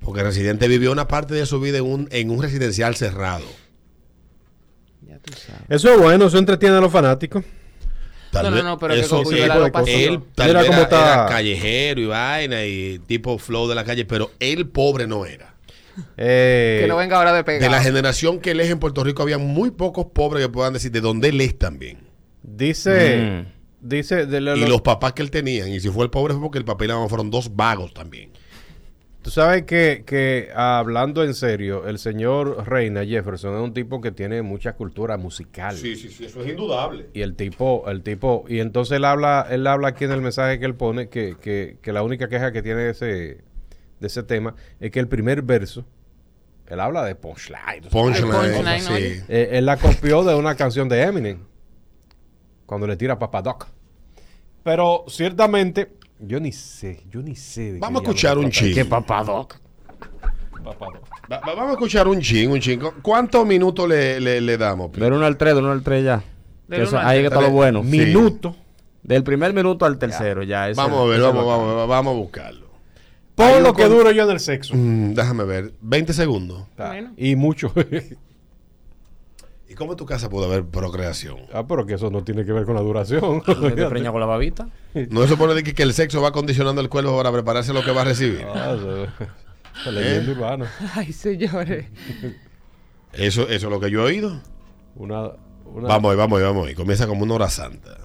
[0.00, 3.44] porque Residente vivió una parte de su vida en un, en un residencial cerrado.
[5.06, 5.62] ya tú sabes.
[5.68, 7.44] Eso es bueno, eso entretiene a los fanáticos.
[8.32, 9.86] Tal No, no, vez no, pero que eso lo pasó.
[9.86, 13.84] él tal vez cómo era, está- era callejero y vaina y tipo flow de la
[13.84, 15.53] calle, pero él pobre no era.
[16.16, 17.62] Eh, que no venga ahora de pegar.
[17.62, 20.72] De la generación que él es en Puerto Rico había muy pocos pobres que puedan
[20.72, 21.98] decir de dónde él es también.
[22.42, 23.44] Dice,
[23.80, 25.66] dice, de lo- Y lo- los papás que él tenía.
[25.68, 27.92] Y si fue el pobre fue porque el papá y la mamá fueron dos vagos
[27.94, 28.30] también.
[29.22, 34.12] tú sabes que, que hablando en serio, el señor Reina Jefferson es un tipo que
[34.12, 35.74] tiene mucha cultura musical.
[35.76, 37.06] sí, sí, eso es indudable.
[37.14, 40.58] Y el tipo, el tipo, y entonces él habla, él habla aquí en el mensaje
[40.58, 43.38] que él pone que, que, que la única queja que tiene ese,
[44.00, 45.84] de ese tema es que el primer verso
[46.66, 47.82] Él habla de punchline.
[47.90, 49.22] Punchline, punchline, sí.
[49.28, 51.38] Eh, él la copió de una canción de Eminem.
[52.66, 53.66] Cuando le tira a Papa Doc.
[54.62, 57.74] Pero ciertamente, yo ni sé, yo ni sé.
[57.74, 58.74] de Vamos a escuchar un ching.
[58.74, 59.56] ¿Qué papadoc?
[60.64, 61.04] Papa Doc.
[61.30, 62.80] Va- va- vamos a escuchar un ching, un ching.
[63.02, 64.90] ¿Cuántos minutos le, le- le damos?
[64.92, 66.22] Del 1 al 3, del 1 al 3 ya.
[66.70, 67.82] Eso- ahí que está lo bueno.
[67.82, 67.88] Sí.
[67.90, 68.56] Minuto.
[69.02, 70.70] Del primer minuto al tercero, ya.
[70.70, 72.63] ese- Vamos a ver, vamos, vamos, vamos a buscarlo.
[73.36, 74.74] Un lo que con- duro yo en el sexo.
[74.76, 76.64] Mm, déjame ver, 20 segundos.
[76.78, 77.12] Ah, Bueno.
[77.16, 77.72] Y mucho.
[79.68, 81.38] ¿Y cómo en tu casa pudo haber procreación?
[81.52, 83.40] ah, pero que eso no tiene que ver con la duración.
[83.40, 84.68] ¿Que te preña con la babita?
[85.10, 87.82] No se supone de que, que el sexo va condicionando el cuerpo para prepararse lo
[87.82, 88.44] que va a recibir.
[88.54, 88.76] Ah,
[89.90, 90.34] leyenda ¿Eh?
[90.34, 90.70] urbana.
[90.94, 91.86] Ay, señores.
[93.14, 94.40] Eso, eso es lo que yo he oído.
[94.94, 95.30] Una,
[95.64, 96.74] una- Vamos ahí, vamos ahí, vamos ahí.
[96.76, 97.98] Comienza como una hora santa.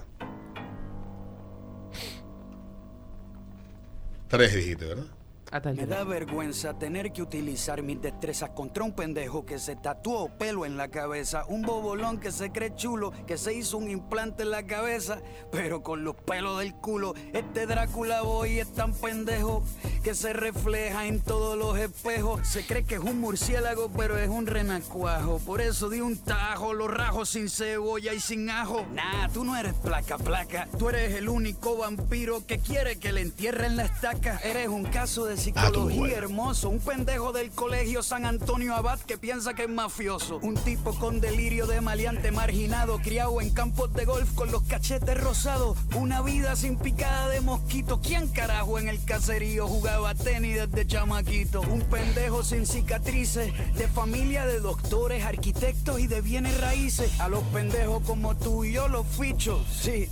[4.28, 5.04] Tres dijiste, ¿verdad?
[5.52, 10.64] Me da vergüenza tener que utilizar mis destrezas contra un pendejo que se tatuó pelo
[10.64, 14.50] en la cabeza, un bobolón que se cree chulo, que se hizo un implante en
[14.50, 15.20] la cabeza,
[15.50, 17.14] pero con los pelos del culo.
[17.32, 19.64] Este Drácula boy es tan pendejo
[20.04, 22.46] que se refleja en todos los espejos.
[22.46, 25.40] Se cree que es un murciélago, pero es un renacuajo.
[25.40, 28.86] Por eso di un tajo, lo rajo sin cebolla y sin ajo.
[28.94, 33.22] Nah, tú no eres placa placa, tú eres el único vampiro que quiere que le
[33.22, 34.38] entierren la estaca.
[34.44, 39.54] Eres un caso de psicología hermoso, un pendejo del colegio San Antonio Abad que piensa
[39.54, 44.34] que es mafioso, un tipo con delirio de maleante marginado, criado en campos de golf
[44.34, 48.00] con los cachetes rosados, una vida sin picada de mosquito.
[48.02, 51.62] ¿Quién carajo en el caserío jugaba tenis desde chamaquito?
[51.62, 57.18] Un pendejo sin cicatrices, de familia de doctores, arquitectos y de bienes raíces.
[57.18, 60.06] A los pendejos como tú y yo los ficho, sí,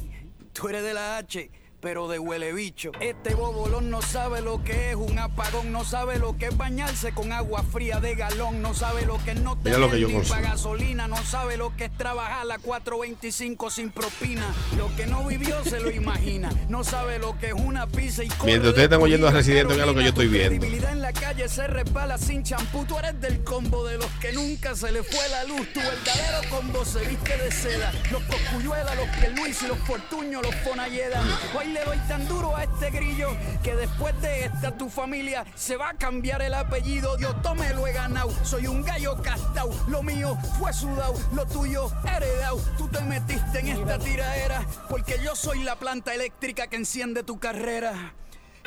[0.55, 1.51] tú eres de la H
[1.81, 2.93] pero de huele bicho.
[3.01, 7.13] Este bobolón no sabe lo que es un apagón, no sabe lo que es bañarse
[7.13, 10.09] con agua fría de galón, no sabe lo que es no Mira lo que yo
[10.09, 14.45] tener ni gasolina, no sabe lo que es trabajar la 425 sin propina.
[14.77, 18.29] Lo que no vivió se lo imagina, no sabe lo que es una pizza y
[18.45, 20.67] Mientras ustedes están oyendo a Residente, oigan lo que yo estoy viendo.
[20.67, 22.85] en la calle se resbala sin champú.
[22.85, 25.73] Tú eres del combo de los que nunca se le fue la luz.
[25.73, 27.93] Tu verdadero combo se viste de seda.
[28.11, 31.23] Los coscuyuelas, los que Luis y los Fortuño, los Fonalleda.
[31.59, 33.31] Hoy le doy tan duro a este grillo
[33.63, 37.17] que después de esta tu familia se va a cambiar el apellido.
[37.17, 38.31] Dios, tome lo he ganado.
[38.45, 39.71] Soy un gallo castao.
[39.89, 42.59] Lo mío fue sudado, lo tuyo heredado.
[42.77, 47.39] Tú te metiste en esta tiraera porque yo soy la planta eléctrica que enciende tu
[47.39, 48.15] carrera.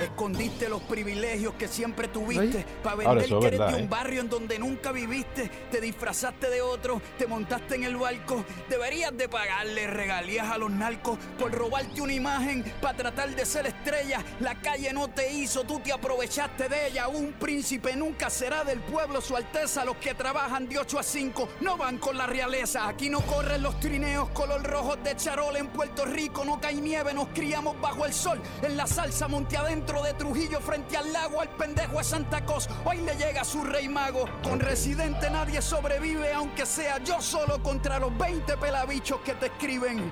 [0.01, 3.87] Escondiste los privilegios que siempre tuviste para vender que eres de un ¿eh?
[3.89, 5.49] barrio en donde nunca viviste.
[5.69, 8.43] Te disfrazaste de otro, te montaste en el barco.
[8.69, 13.67] Deberías de pagarle regalías a los narcos por robarte una imagen para tratar de ser
[13.67, 14.23] estrella.
[14.39, 17.07] La calle no te hizo, tú te aprovechaste de ella.
[17.07, 19.85] Un príncipe nunca será del pueblo, su alteza.
[19.85, 22.87] Los que trabajan de 8 a 5 no van con la realeza.
[22.87, 26.43] Aquí no corren los trineos color rojo de charol en Puerto Rico.
[26.45, 28.41] No cae nieve, nos criamos bajo el sol.
[28.61, 31.41] En la salsa monte adentro de Trujillo frente al lago.
[31.41, 32.69] Al pendejo es Santa Cos.
[32.85, 34.25] Hoy le llega su rey mago.
[34.43, 40.11] Con residente nadie sobrevive, aunque sea yo solo contra los 20 pelabichos que te escriben.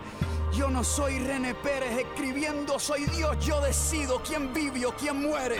[0.57, 5.57] Yo no soy René Pérez escribiendo, soy Dios, yo decido quién vive o quién muere.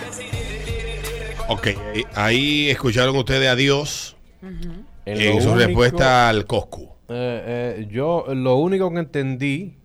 [1.47, 6.85] Ok, eh, ahí escucharon ustedes a Dios En en lo su único- respuesta al Coscu.
[7.07, 9.75] Eh, eh, yo lo único que entendí,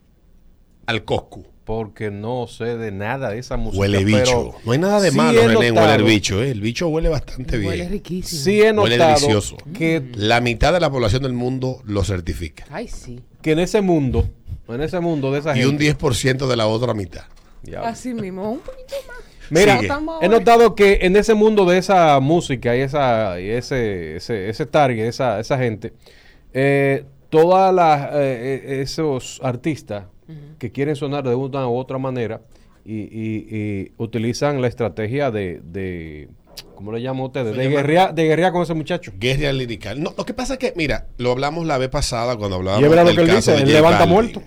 [0.86, 1.46] Al Coscu.
[1.64, 3.80] Porque no sé de nada de esa música.
[3.80, 4.18] Huele bicho.
[4.24, 6.42] pero No hay nada de sí malo, en huele bicho.
[6.42, 6.50] ¿eh?
[6.50, 7.70] El bicho huele bastante bien.
[7.70, 8.42] Huele riquísimo.
[8.42, 9.56] Sí he Huele notado delicioso.
[9.76, 12.66] que, La mitad de la población del mundo lo certifica.
[12.70, 13.20] Ay, sí.
[13.40, 14.28] que en ese mundo,
[14.68, 15.96] en ese mundo de esa Y un gente.
[15.98, 17.24] 10% de la otra mitad.
[17.82, 19.16] Así mismo, un poquito más.
[19.50, 19.92] Mira, Sigue.
[20.22, 24.66] He notado que en ese mundo de esa música y esa y ese, ese, ese
[24.66, 25.92] target, esa, esa gente,
[26.52, 30.04] eh, todas las eh, eh, esos artistas
[30.58, 32.40] que quieren sonar de una u otra manera
[32.84, 36.28] y, y- y utilizan la estrategia de, de
[36.74, 37.56] ¿cómo le llaman ustedes?
[37.56, 39.12] De guerrear, de guerrear con ese muchacho.
[39.18, 40.02] Guerra lirical.
[40.02, 42.84] No, lo que pasa es que, mira, lo hablamos la vez pasada cuando hablábamos Y
[42.84, 44.12] es verdad lo del que él caso dice, de él levanta Balvin.
[44.14, 44.42] muerto.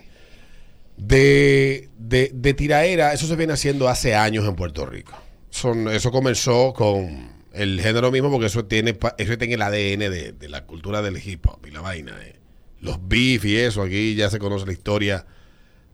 [0.97, 5.13] De, de, de tiraera, eso se viene haciendo hace años en Puerto Rico.
[5.49, 9.99] Son, eso comenzó con el género mismo porque eso tiene, pa- eso tiene el ADN
[10.11, 12.13] de, de la cultura del hip hop y la vaina.
[12.23, 12.35] eh.
[12.81, 15.25] Los beef y eso, aquí ya se conoce la historia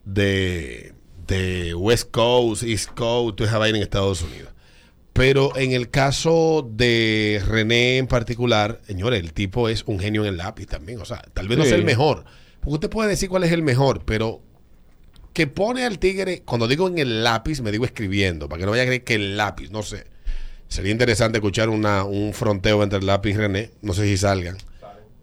[0.04, 0.94] de,
[1.26, 4.54] de West Coast, East Coast, toda esa vaina en Estados Unidos.
[5.12, 10.28] Pero en el caso de René en particular, señores, el tipo es un genio en
[10.28, 11.00] el lápiz también.
[11.00, 12.24] O sea, tal vez no sea el mejor.
[12.60, 14.42] Porque usted puede decir cuál es el mejor, pero
[15.32, 18.72] que pone al tigre, cuando digo en el lápiz, me digo escribiendo, para que no
[18.72, 20.04] vaya a creer que el lápiz, no sé.
[20.66, 23.70] Sería interesante escuchar una, un fronteo entre el lápiz y René.
[23.82, 24.56] No sé si salgan.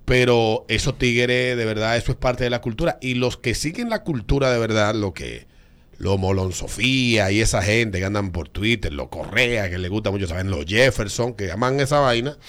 [0.06, 2.98] Pero esos tigres, de verdad, eso es parte de la cultura.
[3.02, 5.50] Y los que siguen la cultura de verdad, lo que.
[5.98, 10.10] Lo Molon Sofía y esa gente que andan por Twitter, los Correa, que les gusta
[10.10, 12.40] mucho, saben, los Jefferson, que aman esa vaina,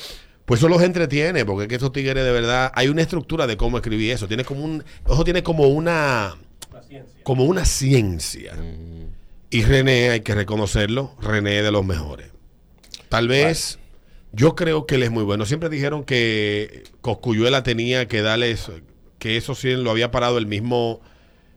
[0.46, 3.56] pues eso los entretiene, porque es que esos tigres de verdad, hay una estructura de
[3.56, 4.26] cómo escribir eso.
[4.26, 4.84] Tiene como un.
[5.06, 6.36] Ojo, tiene como una.
[7.22, 8.54] Como una ciencia.
[9.50, 12.30] Y René, hay que reconocerlo, René es de los mejores.
[13.08, 13.78] Tal vez,
[14.32, 15.44] yo creo que él es muy bueno.
[15.46, 18.72] Siempre dijeron que Coscuyuela tenía que darle eso,
[19.18, 21.00] que eso sí lo había parado el mismo,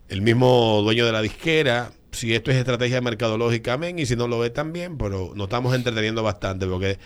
[0.09, 1.91] el mismo dueño de la disquera.
[2.11, 5.75] Si esto es estrategia mercadológica, amén, y si no lo ve también, pero nos estamos
[5.75, 6.97] entreteniendo bastante, porque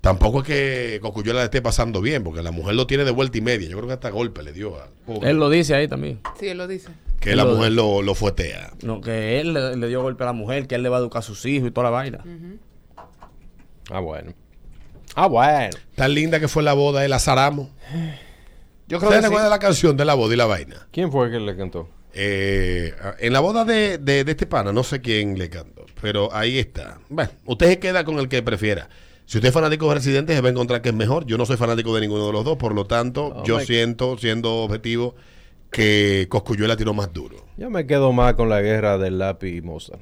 [0.00, 3.38] tampoco es que Coscuyuela le esté pasando bien, porque la mujer lo tiene de vuelta
[3.38, 3.68] y media.
[3.68, 5.30] Yo creo que hasta golpe le dio pobre.
[5.30, 6.20] Él lo dice ahí también.
[6.40, 6.88] Sí, él lo dice.
[7.20, 8.72] que él la lo- mujer lo, lo fuetea.
[8.82, 11.00] No, que él le, le dio golpe a la mujer, que él le va a
[11.00, 12.24] educar a sus hijos y toda la vaina.
[13.90, 14.32] Ah, bueno.
[15.16, 15.70] Ah, bueno.
[15.96, 17.70] Tan linda que fue la boda de la Saramo.
[18.86, 20.86] Yo ¿Ustedes recuerdan la canción de la boda y la vaina?
[20.92, 21.88] ¿Quién fue el que le cantó?
[22.14, 26.32] Eh, en la boda de, de- de este pana, no sé quién le cantó, pero
[26.34, 26.98] ahí está.
[27.08, 28.88] Bueno, usted se queda con el que prefiera.
[29.26, 31.26] Si usted es fanático de Residentes, se va a encontrar que es mejor.
[31.26, 34.58] Yo no soy fanático de ninguno de los dos, por lo tanto, yo siento, siendo
[34.62, 35.16] objetivo,
[35.70, 37.44] que Coscuyuela tiró más duro.
[37.56, 40.00] Yo me quedo más con la guerra del lápiz y Mozart.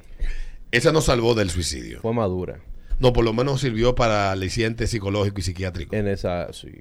[0.71, 2.01] Esa nos salvó del suicidio.
[2.01, 2.59] Fue madura.
[2.99, 5.95] No, por lo menos sirvió para aliciente psicológico y psiquiátrico.
[5.95, 6.71] En esa, sí.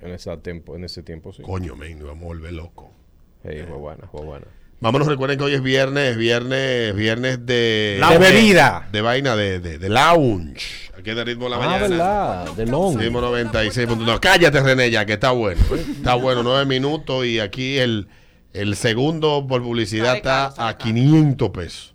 [0.00, 1.42] En, esa tiempo, en ese tiempo, sí.
[1.42, 2.90] Coño, men, nos vamos a volver loco.
[3.42, 4.46] Sí, fue buena, fue buena.
[4.80, 8.00] Vámonos, recuerden que hoy es viernes, viernes, viernes de...
[8.10, 8.88] De bebida.
[8.90, 10.90] De vaina, de, de, de lounge.
[10.98, 11.78] Aquí de ritmo de la Ah, mañana.
[11.88, 12.98] verdad, de long.
[12.98, 14.20] Ritmo 96.1.
[14.20, 15.60] Cállate, René, ya, que está bueno.
[15.74, 15.84] ¿eh?
[15.96, 18.08] Está bueno, nueve minutos y aquí el,
[18.54, 21.94] el segundo por publicidad está a 500 pesos.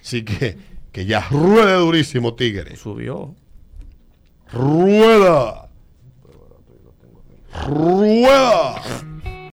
[0.00, 0.56] Así que,
[0.92, 2.76] que ya ruede durísimo, tigre.
[2.76, 3.34] Subió.
[4.52, 5.70] Rueda.
[7.66, 8.82] Rueda.